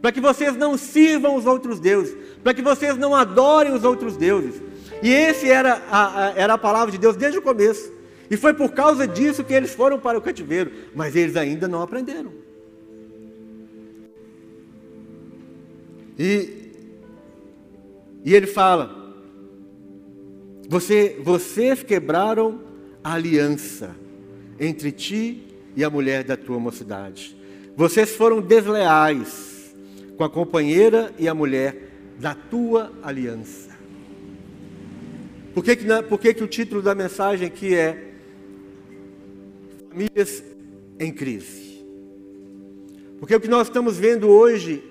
[0.00, 4.16] para que vocês não sirvam os outros deuses, para que vocês não adorem os outros
[4.16, 4.69] deuses.
[5.02, 7.92] E esse era a, a, era a palavra de Deus desde o começo.
[8.30, 11.82] E foi por causa disso que eles foram para o cativeiro, mas eles ainda não
[11.82, 12.32] aprenderam.
[16.18, 16.70] E,
[18.24, 19.14] e ele fala:
[20.68, 22.60] Você, vocês quebraram
[23.02, 23.96] a aliança
[24.60, 25.42] entre ti
[25.74, 27.36] e a mulher da tua mocidade.
[27.74, 29.74] Vocês foram desleais
[30.16, 33.69] com a companheira e a mulher da tua aliança.
[35.60, 38.14] Por que, que, por que, que o título da mensagem aqui é
[39.90, 40.42] Famílias
[40.98, 41.84] em Crise?
[43.18, 44.82] Porque o que nós estamos vendo hoje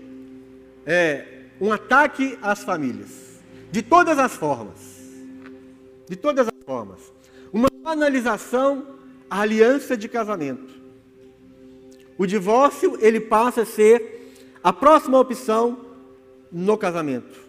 [0.86, 1.25] é,
[1.60, 3.39] um ataque às famílias,
[3.71, 4.77] de todas as formas.
[6.08, 6.99] De todas as formas.
[7.51, 8.89] Uma banalização
[9.27, 10.71] à aliança de casamento.
[12.15, 15.84] O divórcio, ele passa a ser a próxima opção
[16.51, 17.48] no casamento.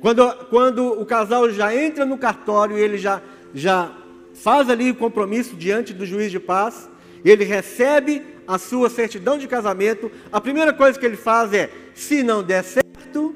[0.00, 3.20] Quando, quando o casal já entra no cartório, ele já,
[3.52, 3.92] já
[4.32, 6.88] faz ali o compromisso diante do juiz de paz,
[7.24, 12.22] ele recebe a sua certidão de casamento, a primeira coisa que ele faz é se
[12.22, 13.34] não der certo,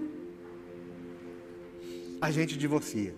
[2.20, 3.14] a gente divorcia.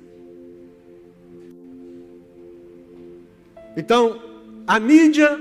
[3.77, 4.21] Então,
[4.67, 5.39] a mídia,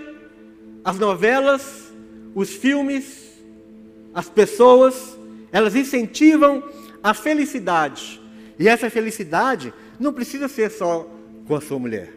[0.83, 1.93] as novelas,
[2.35, 3.31] os filmes,
[4.13, 5.17] as pessoas,
[5.51, 6.63] elas incentivam
[7.03, 8.21] a felicidade.
[8.57, 11.07] E essa felicidade não precisa ser só
[11.45, 12.13] com a sua mulher.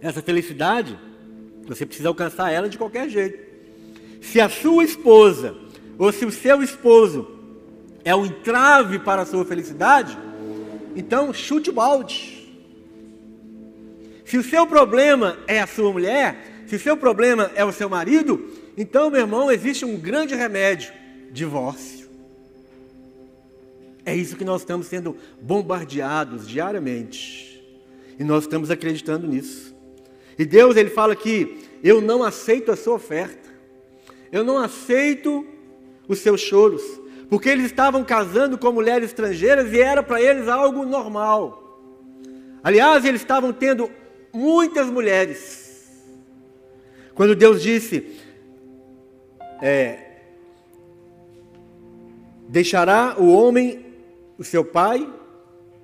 [0.00, 0.98] Essa felicidade,
[1.66, 3.38] você precisa alcançar ela de qualquer jeito.
[4.20, 5.56] Se a sua esposa
[5.98, 7.26] ou se o seu esposo
[8.04, 10.18] é um entrave para a sua felicidade,
[10.94, 12.34] então chute o balde.
[14.26, 17.88] Se o seu problema é a sua mulher, se o seu problema é o seu
[17.88, 20.92] marido, então, meu irmão, existe um grande remédio:
[21.30, 22.08] divórcio.
[24.04, 27.62] É isso que nós estamos sendo bombardeados diariamente.
[28.18, 29.74] E nós estamos acreditando nisso.
[30.38, 33.48] E Deus, ele fala que eu não aceito a sua oferta.
[34.30, 35.46] Eu não aceito
[36.08, 36.82] os seus choros,
[37.30, 41.80] porque eles estavam casando com mulheres estrangeiras e era para eles algo normal.
[42.62, 43.90] Aliás, eles estavam tendo
[44.32, 45.64] muitas mulheres.
[47.14, 48.16] Quando Deus disse,
[49.62, 49.98] é,
[52.48, 53.84] deixará o homem
[54.38, 55.08] o seu pai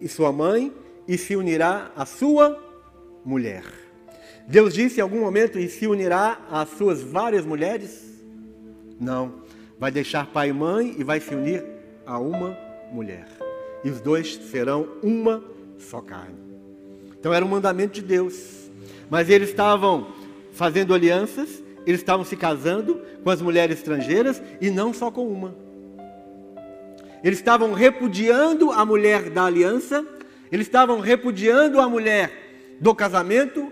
[0.01, 0.73] e sua mãe
[1.07, 2.59] e se unirá à sua
[3.25, 3.65] mulher.
[4.47, 8.11] Deus disse em algum momento e se unirá às suas várias mulheres?
[8.99, 9.43] Não.
[9.79, 11.65] Vai deixar pai e mãe e vai se unir
[12.05, 12.57] a uma
[12.93, 13.29] mulher.
[13.85, 15.43] E os dois serão uma
[15.79, 16.39] só carne.
[17.19, 18.71] Então era um mandamento de Deus.
[19.09, 20.13] Mas eles estavam
[20.53, 25.55] fazendo alianças, eles estavam se casando com as mulheres estrangeiras e não só com uma.
[27.23, 30.05] Eles estavam repudiando a mulher da aliança,
[30.51, 33.71] eles estavam repudiando a mulher do casamento,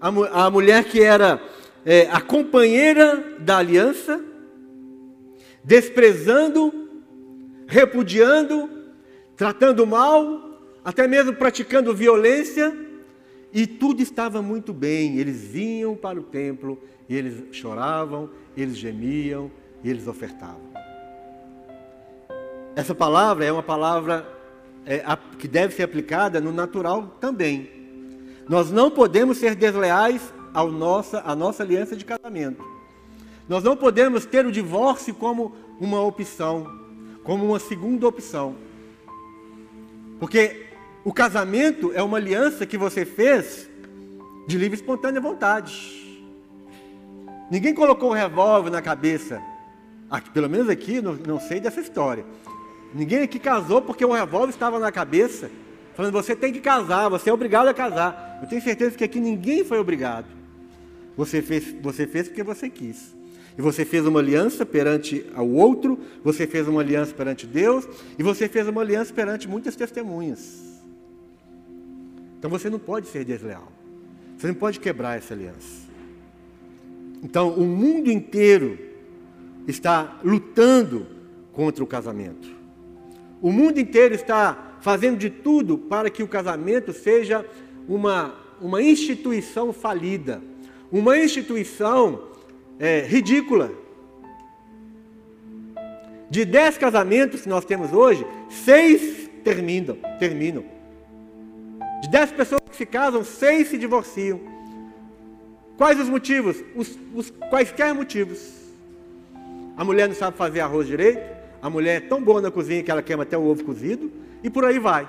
[0.00, 1.40] a, a mulher que era
[1.84, 4.22] é, a companheira da aliança,
[5.62, 6.72] desprezando,
[7.66, 8.68] repudiando,
[9.36, 12.76] tratando mal, até mesmo praticando violência,
[13.52, 15.16] e tudo estava muito bem.
[15.16, 16.78] Eles vinham para o templo,
[17.08, 19.50] e eles choravam, eles gemiam,
[19.82, 20.72] e eles ofertavam.
[22.74, 24.26] Essa palavra é uma palavra
[24.86, 27.70] é, a, que deve ser aplicada no natural também.
[28.48, 32.64] Nós não podemos ser desleais ao nossa, à nossa aliança de casamento.
[33.48, 36.66] Nós não podemos ter o divórcio como uma opção,
[37.22, 38.56] como uma segunda opção.
[40.18, 40.66] Porque
[41.04, 43.68] o casamento é uma aliança que você fez
[44.46, 46.03] de livre e espontânea vontade.
[47.50, 49.40] Ninguém colocou um revólver na cabeça.
[50.10, 52.24] Aqui, pelo menos aqui, não, não sei dessa história.
[52.94, 55.50] Ninguém aqui casou porque o revólver estava na cabeça,
[55.94, 58.38] falando: você tem que casar, você é obrigado a casar.
[58.42, 60.26] Eu tenho certeza que aqui ninguém foi obrigado.
[61.16, 63.14] Você fez, você fez porque você quis.
[63.56, 67.86] E você fez uma aliança perante ao outro, você fez uma aliança perante Deus,
[68.18, 70.62] e você fez uma aliança perante muitas testemunhas.
[72.38, 73.70] Então você não pode ser desleal.
[74.36, 75.83] Você não pode quebrar essa aliança.
[77.24, 78.78] Então o mundo inteiro
[79.66, 81.06] está lutando
[81.54, 82.46] contra o casamento.
[83.40, 87.46] O mundo inteiro está fazendo de tudo para que o casamento seja
[87.88, 90.42] uma, uma instituição falida,
[90.92, 92.28] uma instituição
[92.78, 93.72] é, ridícula.
[96.28, 99.96] De dez casamentos que nós temos hoje, seis terminam.
[100.18, 100.64] terminam.
[102.02, 104.53] De dez pessoas que se casam, seis se divorciam.
[105.76, 106.62] Quais os motivos?
[106.74, 108.40] Os, os quaisquer motivos.
[109.76, 111.20] A mulher não sabe fazer arroz direito,
[111.60, 114.10] a mulher é tão boa na cozinha que ela queima até o ovo cozido,
[114.42, 115.08] e por aí vai.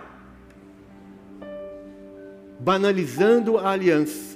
[2.60, 4.36] Banalizando a aliança.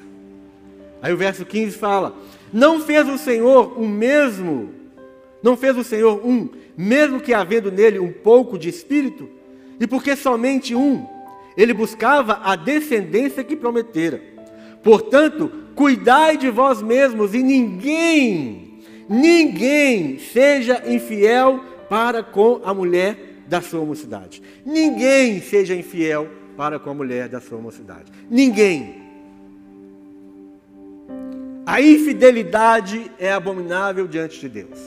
[1.01, 2.15] Aí o verso 15 fala:
[2.53, 4.69] Não fez o Senhor o mesmo,
[5.41, 9.29] não fez o Senhor um, mesmo que havendo nele um pouco de espírito,
[9.79, 11.07] e porque somente um,
[11.57, 14.21] ele buscava a descendência que prometera.
[14.83, 23.61] Portanto, cuidai de vós mesmos e ninguém, ninguém seja infiel para com a mulher da
[23.61, 24.43] sua mocidade.
[24.65, 26.27] Ninguém seja infiel
[26.57, 28.11] para com a mulher da sua mocidade.
[28.29, 29.03] Ninguém.
[31.65, 34.79] A infidelidade é abominável diante de Deus.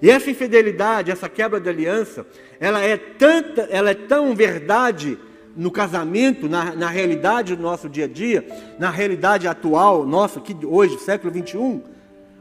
[0.00, 2.24] E essa infidelidade, essa quebra de aliança,
[2.60, 5.18] ela é tanta, ela é tão verdade
[5.56, 8.46] no casamento, na, na realidade do nosso dia a dia,
[8.78, 11.82] na realidade atual nossa, aqui hoje, século 21,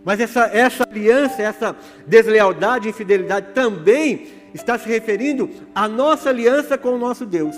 [0.03, 6.89] mas essa, essa aliança, essa deslealdade infidelidade também está se referindo à nossa aliança com
[6.89, 7.55] o nosso Deus.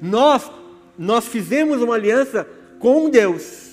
[0.00, 0.50] Nós,
[0.98, 2.46] nós fizemos uma aliança
[2.78, 3.64] com um Deus.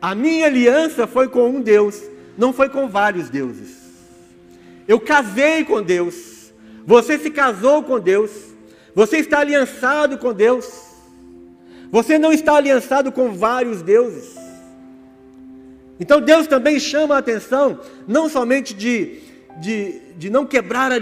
[0.00, 2.02] A minha aliança foi com um Deus,
[2.36, 3.76] não foi com vários deuses.
[4.86, 6.37] Eu casei com Deus.
[6.88, 8.30] Você se casou com Deus.
[8.94, 10.66] Você está aliançado com Deus.
[11.90, 14.34] Você não está aliançado com vários deuses.
[16.00, 19.20] Então Deus também chama a atenção, não somente de,
[19.60, 20.94] de, de não quebrar a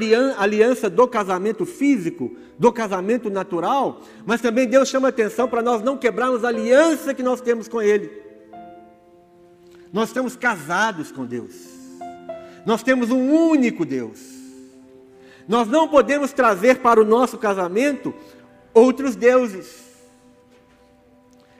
[0.43, 5.83] aliança do casamento físico, do casamento natural, mas também Deus chama a atenção para nós
[5.83, 8.11] não quebrarmos a aliança que nós temos com Ele.
[9.93, 11.55] Nós estamos casados com Deus,
[12.65, 14.36] nós temos um único Deus.
[15.49, 18.13] Nós não podemos trazer para o nosso casamento
[18.75, 19.85] outros deuses.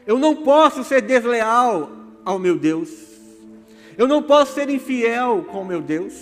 [0.07, 1.91] Eu não posso ser desleal
[2.25, 2.91] ao meu Deus.
[3.97, 6.15] Eu não posso ser infiel com o meu Deus.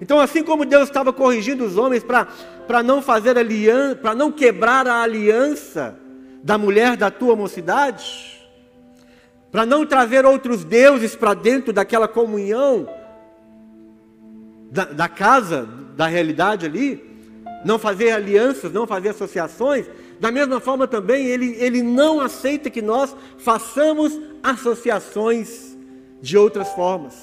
[0.00, 4.86] Então, assim como Deus estava corrigindo os homens para não fazer aliança, para não quebrar
[4.86, 5.96] a aliança
[6.42, 8.40] da mulher da tua mocidade,
[9.50, 12.88] para não trazer outros deuses para dentro daquela comunhão
[14.72, 17.04] da, da casa, da realidade ali,
[17.62, 19.86] não fazer alianças, não fazer associações,
[20.18, 25.76] da mesma forma também ele, ele não aceita que nós façamos associações
[26.22, 27.14] de outras formas,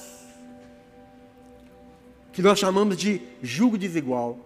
[2.32, 4.38] que nós chamamos de julgo desigual.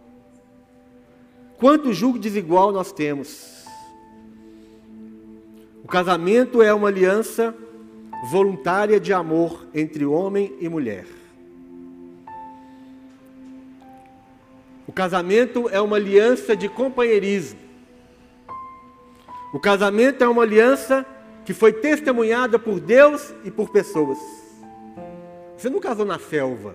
[1.59, 3.65] Quanto julgo desigual nós temos?
[5.83, 7.55] O casamento é uma aliança
[8.31, 11.05] voluntária de amor entre homem e mulher.
[14.87, 17.59] O casamento é uma aliança de companheirismo.
[19.53, 21.07] O casamento é uma aliança
[21.45, 24.19] que foi testemunhada por Deus e por pessoas.
[25.57, 26.75] Você não casou na selva.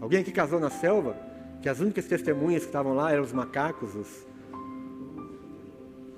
[0.00, 1.16] Alguém aqui casou na selva?
[1.60, 3.94] Que as únicas testemunhas que estavam lá eram os macacos.
[3.94, 4.26] Os...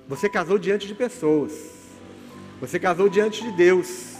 [0.07, 1.71] Você casou diante de pessoas.
[2.61, 4.15] Você casou diante de Deus.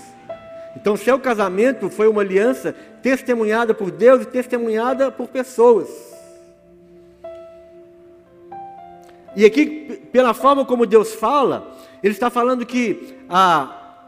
[0.75, 6.14] Então, seu casamento foi uma aliança testemunhada por Deus e testemunhada por pessoas.
[9.35, 13.99] E aqui, pela forma como Deus fala, Ele está falando que a,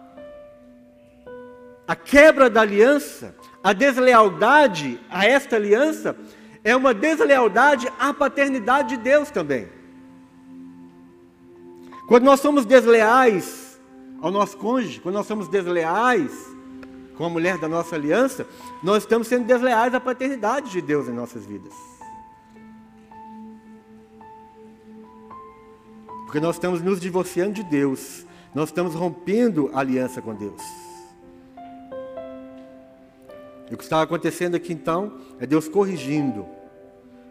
[1.88, 6.16] a quebra da aliança, a deslealdade a esta aliança,
[6.64, 9.68] é uma deslealdade à paternidade de Deus também.
[12.08, 13.80] Quando nós somos desleais
[14.22, 16.32] ao nosso cônjuge, quando nós somos desleais
[17.18, 18.48] com a mulher da nossa aliança,
[18.82, 21.97] nós estamos sendo desleais à paternidade de Deus em nossas vidas.
[26.28, 28.26] Porque nós estamos nos divorciando de Deus.
[28.54, 30.62] Nós estamos rompendo a aliança com Deus.
[33.72, 36.46] E o que está acontecendo aqui então é Deus corrigindo,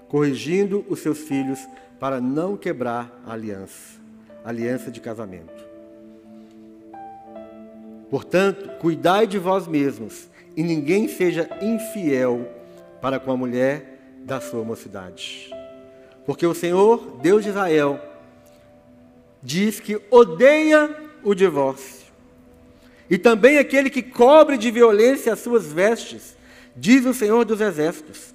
[0.09, 1.61] corrigindo os seus filhos
[2.01, 4.01] para não quebrar a aliança,
[4.43, 5.67] a aliança de casamento.
[8.11, 12.49] Portanto, cuidai de vós mesmos e ninguém seja infiel
[13.03, 15.51] para com a mulher da sua mocidade.
[16.25, 18.01] Porque o Senhor, Deus de Israel,
[19.47, 20.93] diz que odeia
[21.23, 22.05] o divórcio.
[23.09, 26.37] E também aquele que cobre de violência as suas vestes,
[26.75, 28.35] diz o Senhor dos Exércitos.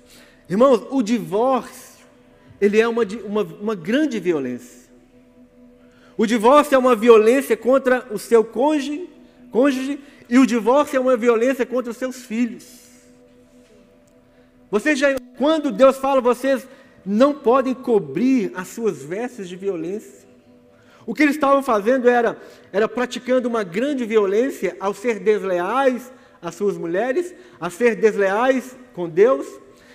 [0.50, 2.06] Irmãos, o divórcio,
[2.62, 4.90] ele é uma, uma, uma grande violência.
[6.18, 9.10] O divórcio é uma violência contra o seu cônjuge,
[9.52, 10.00] cônjuge
[10.30, 12.66] e o divórcio é uma violência contra os seus filhos.
[14.70, 16.66] Vocês já, quando Deus fala, vocês
[17.06, 20.31] não podem cobrir as suas vestes de violência.
[21.06, 22.38] O que eles estavam fazendo era,
[22.72, 29.08] era praticando uma grande violência ao ser desleais às suas mulheres, a ser desleais com
[29.08, 29.48] Deus.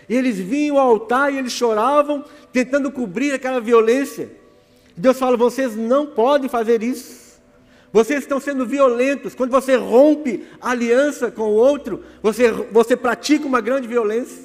[0.08, 4.30] E eles vinham ao altar e eles choravam, tentando cobrir aquela violência.
[4.96, 7.26] Deus fala: vocês não podem fazer isso.
[7.92, 9.34] Vocês estão sendo violentos.
[9.34, 14.44] Quando você rompe aliança com o outro, você, você pratica uma grande violência.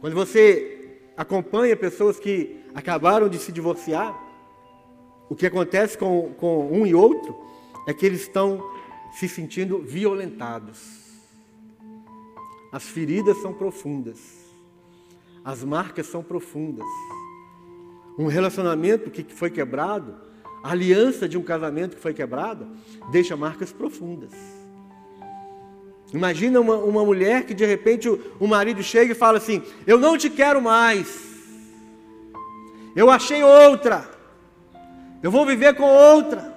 [0.00, 4.18] Quando você acompanha pessoas que acabaram de se divorciar,
[5.28, 7.36] o que acontece com, com um e outro
[7.86, 8.62] é que eles estão
[9.12, 11.00] se sentindo violentados.
[12.70, 14.18] As feridas são profundas,
[15.44, 16.86] as marcas são profundas.
[18.18, 20.16] Um relacionamento que foi quebrado,
[20.62, 22.68] a aliança de um casamento que foi quebrado,
[23.10, 24.32] deixa marcas profundas.
[26.12, 29.98] Imagina uma, uma mulher que de repente o, o marido chega e fala assim: Eu
[29.98, 31.31] não te quero mais.
[32.94, 34.08] Eu achei outra.
[35.22, 36.52] Eu vou viver com outra.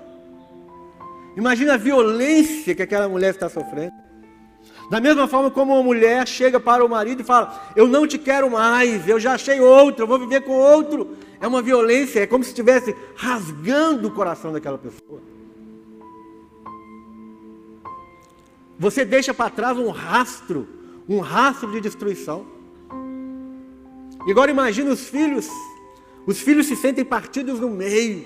[1.36, 3.93] Imagina a violência que aquela mulher está sofrendo.
[4.89, 8.17] Da mesma forma como uma mulher chega para o marido e fala: Eu não te
[8.17, 11.17] quero mais, eu já achei outro, eu vou viver com outro.
[11.39, 15.21] É uma violência, é como se estivesse rasgando o coração daquela pessoa.
[18.77, 20.67] Você deixa para trás um rastro,
[21.07, 22.45] um rastro de destruição.
[24.27, 25.47] E agora imagine os filhos
[26.26, 28.26] os filhos se sentem partidos no meio.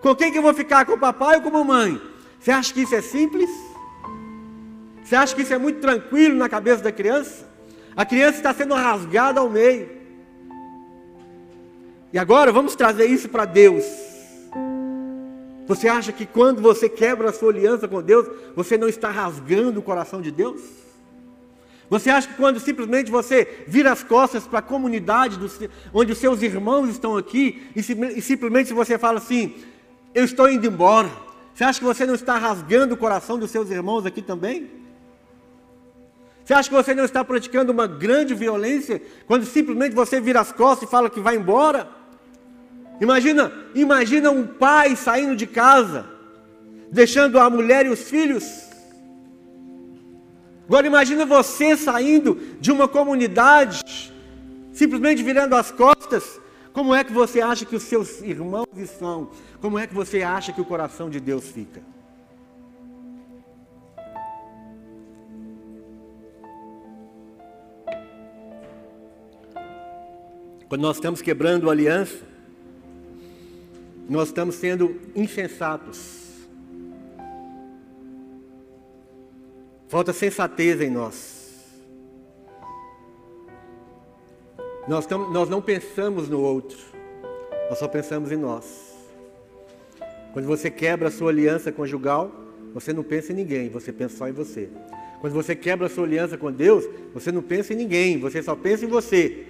[0.00, 0.86] Com quem que eu vou ficar?
[0.86, 2.00] Com o papai ou com a mamãe?
[2.38, 3.50] Você acha que isso é simples?
[5.02, 7.48] Você acha que isso é muito tranquilo na cabeça da criança?
[7.96, 9.88] A criança está sendo rasgada ao meio.
[12.12, 13.84] E agora vamos trazer isso para Deus.
[15.66, 19.80] Você acha que quando você quebra a sua aliança com Deus, você não está rasgando
[19.80, 20.60] o coração de Deus?
[21.90, 25.50] Você acha que quando simplesmente você vira as costas para a comunidade do,
[25.92, 29.54] onde os seus irmãos estão aqui e, e simplesmente você fala assim,
[30.14, 31.10] eu estou indo embora,
[31.54, 34.70] você acha que você não está rasgando o coração dos seus irmãos aqui também?
[36.44, 40.52] Você acha que você não está praticando uma grande violência quando simplesmente você vira as
[40.52, 41.88] costas e fala que vai embora?
[43.00, 46.06] Imagina, imagina um pai saindo de casa,
[46.90, 48.67] deixando a mulher e os filhos
[50.68, 54.12] Agora imagina você saindo de uma comunidade,
[54.70, 56.38] simplesmente virando as costas.
[56.74, 59.30] Como é que você acha que os seus irmãos estão?
[59.62, 61.80] Como é que você acha que o coração de Deus fica?
[70.68, 72.26] Quando nós estamos quebrando aliança,
[74.06, 76.27] nós estamos sendo insensatos.
[79.88, 81.38] Falta sensatez em nós.
[84.86, 86.78] Nós, tamo, nós não pensamos no outro,
[87.68, 88.94] nós só pensamos em nós.
[90.32, 92.30] Quando você quebra a sua aliança conjugal,
[92.72, 94.68] você não pensa em ninguém, você pensa só em você.
[95.20, 98.54] Quando você quebra a sua aliança com Deus, você não pensa em ninguém, você só
[98.54, 99.46] pensa em você.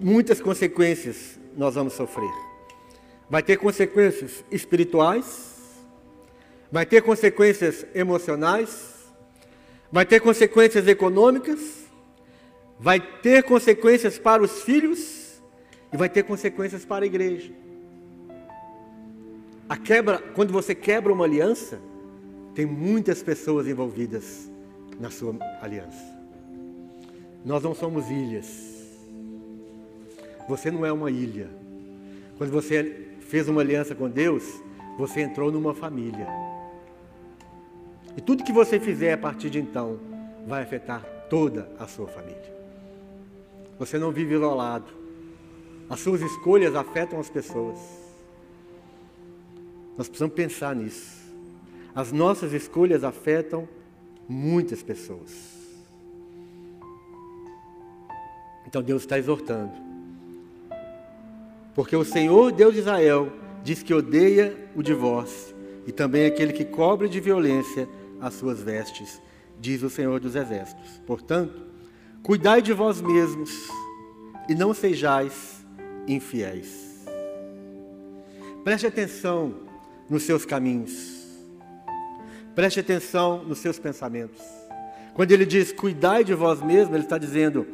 [0.00, 2.30] Muitas consequências nós vamos sofrer.
[3.28, 5.55] Vai ter consequências espirituais,
[6.70, 8.94] vai ter consequências emocionais,
[9.90, 11.86] vai ter consequências econômicas,
[12.78, 15.40] vai ter consequências para os filhos
[15.92, 17.52] e vai ter consequências para a igreja.
[19.68, 21.80] A quebra, quando você quebra uma aliança,
[22.54, 24.50] tem muitas pessoas envolvidas
[24.98, 26.16] na sua aliança.
[27.44, 28.46] Nós não somos ilhas.
[30.48, 31.48] Você não é uma ilha.
[32.38, 34.44] Quando você fez uma aliança com Deus,
[34.96, 36.26] você entrou numa família.
[38.16, 39.98] E tudo que você fizer a partir de então
[40.46, 42.56] vai afetar toda a sua família.
[43.78, 44.86] Você não vive isolado.
[45.88, 47.78] As suas escolhas afetam as pessoas.
[49.96, 51.16] Nós precisamos pensar nisso.
[51.94, 53.68] As nossas escolhas afetam
[54.28, 55.56] muitas pessoas.
[58.66, 59.72] Então Deus está exortando.
[61.74, 63.30] Porque o Senhor, Deus de Israel,
[63.62, 65.54] diz que odeia o divórcio
[65.86, 67.88] e também aquele que cobre de violência
[68.20, 69.20] as suas vestes,
[69.60, 71.00] diz o Senhor dos Exércitos.
[71.06, 71.62] Portanto,
[72.22, 73.50] cuidai de vós mesmos
[74.48, 75.64] e não sejais
[76.06, 77.06] infiéis.
[78.64, 79.54] Preste atenção
[80.08, 81.24] nos seus caminhos.
[82.54, 84.42] Preste atenção nos seus pensamentos.
[85.14, 87.66] Quando ele diz cuidai de vós mesmos, ele está dizendo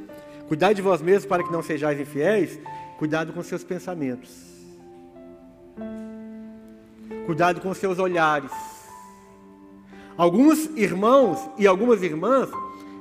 [0.49, 2.59] cuidai de vós mesmos para que não sejais infiéis.
[2.99, 4.31] Cuidado com seus pensamentos.
[7.27, 8.53] Cuidado com seus olhares.
[10.17, 12.49] Alguns irmãos e algumas irmãs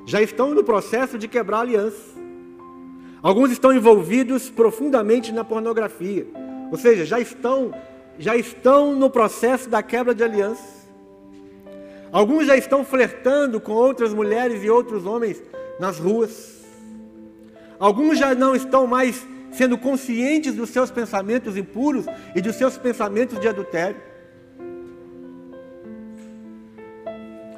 [0.05, 2.20] já estão no processo de quebrar aliança.
[3.22, 6.26] Alguns estão envolvidos profundamente na pornografia,
[6.72, 7.74] ou seja, já estão
[8.18, 10.82] já estão no processo da quebra de aliança.
[12.12, 15.41] Alguns já estão flertando com outras mulheres e outros homens
[15.80, 16.62] nas ruas.
[17.80, 22.05] Alguns já não estão mais sendo conscientes dos seus pensamentos impuros
[22.36, 24.11] e dos seus pensamentos de adultério.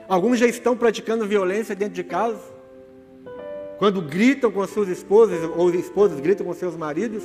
[0.08, 2.41] Alguns já estão praticando violência dentro de casa.
[3.78, 7.24] Quando gritam com as suas esposas, ou esposas gritam com seus maridos.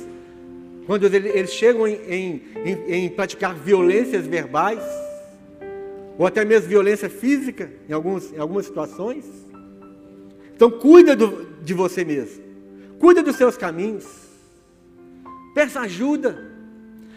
[0.85, 4.83] Quando eles chegam em, em, em, em praticar violências verbais.
[6.17, 9.25] Ou até mesmo violência física, em, alguns, em algumas situações.
[10.53, 12.43] Então, cuida do, de você mesmo.
[12.99, 14.05] Cuida dos seus caminhos.
[15.55, 16.49] Peça ajuda.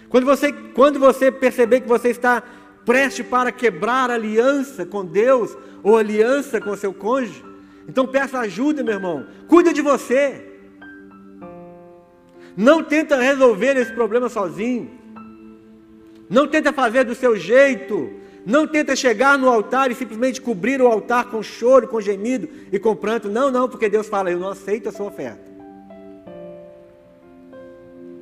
[0.09, 2.43] Quando você, quando você perceber que você está
[2.85, 7.45] preste para quebrar aliança com Deus ou aliança com seu cônjuge.
[7.89, 9.27] Então peça ajuda, meu irmão.
[9.49, 10.49] Cuida de você.
[12.57, 14.91] Não tenta resolver esse problema sozinho.
[16.29, 18.11] Não tenta fazer do seu jeito.
[18.45, 22.79] Não tenta chegar no altar e simplesmente cobrir o altar com choro, com gemido e
[22.79, 23.29] com pranto.
[23.29, 25.51] Não, não, porque Deus fala, eu não aceito a sua oferta.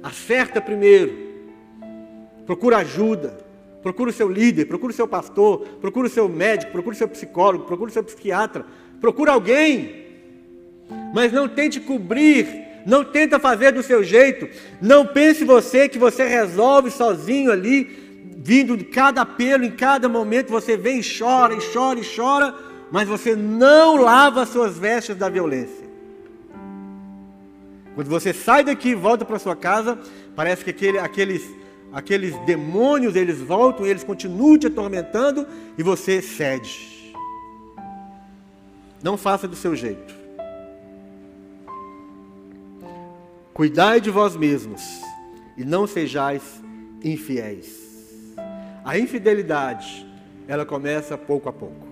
[0.02, 1.30] Acerta primeiro.
[2.46, 3.49] Procura ajuda.
[3.82, 7.08] Procure o seu líder, procure o seu pastor, procure o seu médico, procure o seu
[7.08, 8.66] psicólogo, procure o seu psiquiatra.
[9.00, 10.06] Procure alguém.
[11.14, 12.46] Mas não tente cobrir,
[12.86, 14.48] não tenta fazer do seu jeito.
[14.82, 20.50] Não pense você que você resolve sozinho ali, vindo de cada apelo, em cada momento
[20.50, 22.54] você vem e chora, e chora, e chora,
[22.90, 25.88] mas você não lava as suas vestes da violência.
[27.94, 29.98] Quando você sai daqui e volta para sua casa,
[30.34, 31.59] parece que aquele, aqueles
[31.92, 37.14] aqueles demônios, eles voltam, eles continuam te atormentando e você cede.
[39.02, 40.14] Não faça do seu jeito.
[43.52, 44.82] Cuidai de vós mesmos
[45.56, 46.62] e não sejais
[47.02, 48.34] infiéis.
[48.84, 50.06] A infidelidade,
[50.46, 51.86] ela começa pouco a pouco.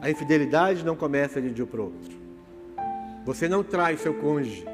[0.00, 2.12] A infidelidade não começa de um dia para o outro.
[3.24, 4.64] Você não traz seu cônjuge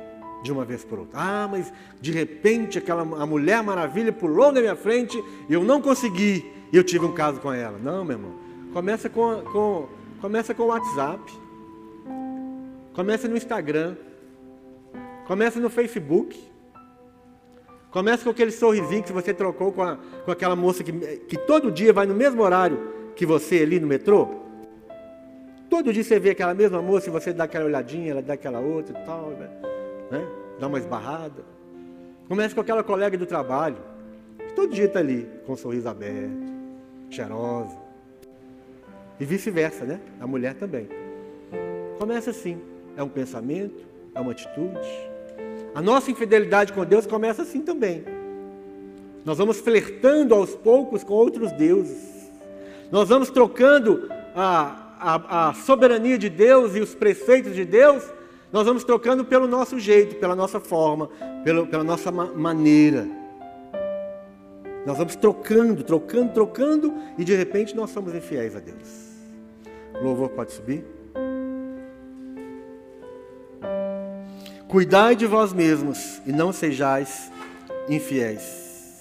[0.49, 1.20] de uma vez por outra.
[1.20, 5.80] Ah, mas de repente aquela a mulher maravilha pulou na minha frente e eu não
[5.80, 7.78] consegui e eu tive um caso com ela.
[7.78, 8.32] Não, meu irmão.
[8.72, 9.88] Começa com, com,
[10.20, 11.20] começa com o WhatsApp.
[12.94, 13.94] Começa no Instagram.
[15.26, 16.42] Começa no Facebook.
[17.90, 21.70] Começa com aquele sorrisinho que você trocou com, a, com aquela moça que, que todo
[21.70, 22.78] dia vai no mesmo horário
[23.14, 24.28] que você ali no metrô.
[25.68, 28.61] Todo dia você vê aquela mesma moça e você dá aquela olhadinha, ela dá aquela
[28.61, 29.78] outra e tal, né?
[30.11, 30.26] Né?
[30.59, 31.44] Dá uma esbarrada.
[32.28, 33.78] Começa com aquela colega do trabalho,
[34.38, 36.52] que todo dia está ali, com um sorriso aberto,
[37.11, 37.76] cheirosa.
[39.18, 40.00] E vice-versa, né?
[40.20, 40.88] A mulher também.
[41.98, 42.61] Começa assim.
[42.96, 44.88] É um pensamento, é uma atitude.
[45.74, 48.04] A nossa infidelidade com Deus começa assim também.
[49.24, 52.30] Nós vamos flertando aos poucos com outros deuses.
[52.90, 58.02] Nós vamos trocando a, a, a soberania de Deus e os preceitos de Deus,
[58.53, 61.09] nós vamos trocando pelo nosso jeito, pela nossa forma,
[61.44, 63.07] pelo, pela nossa ma maneira.
[64.86, 69.09] Nós vamos trocando, trocando, trocando, e de repente nós somos infiéis a Deus.
[70.01, 70.84] O louvor pode subir?
[74.66, 77.30] Cuidai de vós mesmos e não sejais
[77.88, 78.99] infiéis.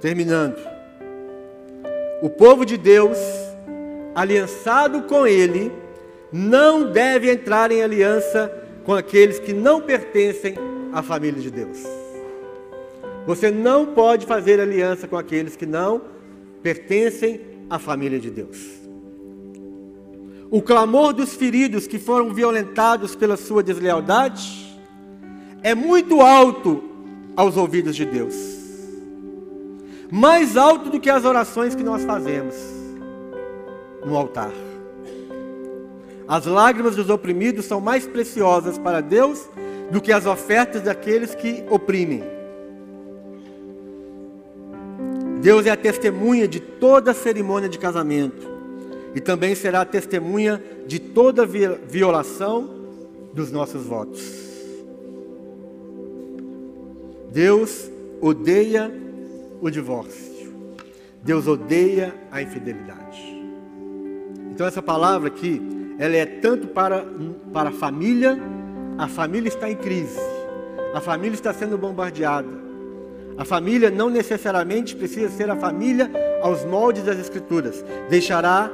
[0.00, 0.56] Terminando.
[2.22, 3.18] O povo de Deus,
[4.14, 5.72] aliançado com Ele,
[6.32, 8.52] não deve entrar em aliança
[8.84, 10.54] com aqueles que não pertencem
[10.92, 11.78] à família de Deus.
[13.26, 16.00] Você não pode fazer aliança com aqueles que não
[16.62, 18.58] pertencem à família de Deus.
[20.50, 24.74] O clamor dos feridos que foram violentados pela sua deslealdade
[25.62, 26.82] é muito alto
[27.36, 28.34] aos ouvidos de Deus.
[30.10, 32.54] Mais alto do que as orações que nós fazemos
[34.04, 34.52] no altar.
[36.28, 39.48] As lágrimas dos oprimidos são mais preciosas para Deus
[39.90, 42.22] do que as ofertas daqueles que oprimem.
[45.40, 48.46] Deus é a testemunha de toda a cerimônia de casamento
[49.14, 52.68] e também será testemunha de toda violação
[53.32, 54.20] dos nossos votos.
[57.32, 58.92] Deus odeia
[59.62, 60.52] o divórcio.
[61.22, 63.22] Deus odeia a infidelidade.
[64.50, 67.04] Então essa palavra aqui, ela é tanto para,
[67.52, 68.38] para a família,
[68.96, 70.20] a família está em crise,
[70.94, 72.68] a família está sendo bombardeada.
[73.36, 76.10] A família não necessariamente precisa ser a família
[76.42, 77.84] aos moldes das Escrituras.
[78.10, 78.68] Deixará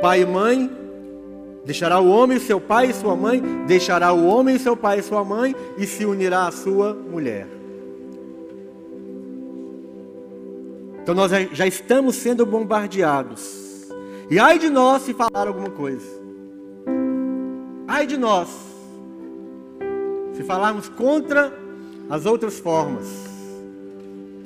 [0.00, 0.70] pai e mãe,
[1.66, 5.22] deixará o homem seu pai e sua mãe, deixará o homem seu pai e sua
[5.22, 7.46] mãe e se unirá à sua mulher.
[11.02, 13.68] Então nós já estamos sendo bombardeados.
[14.30, 16.17] E ai de nós se falar alguma coisa.
[17.88, 18.48] Ai de nós,
[20.34, 21.50] se falarmos contra
[22.10, 23.06] as outras formas.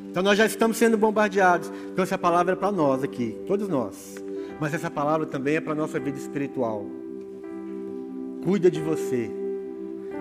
[0.09, 1.73] Então nós já estamos sendo bombardeados.
[1.91, 4.15] Então essa palavra é para nós aqui, todos nós.
[4.61, 6.87] Mas essa palavra também é para a nossa vida espiritual.
[8.45, 9.29] Cuida de você.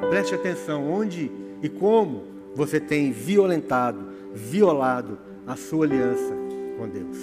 [0.09, 2.24] Preste atenção onde e como
[2.55, 4.03] você tem violentado,
[4.34, 6.34] violado a sua aliança
[6.78, 7.17] com Deus.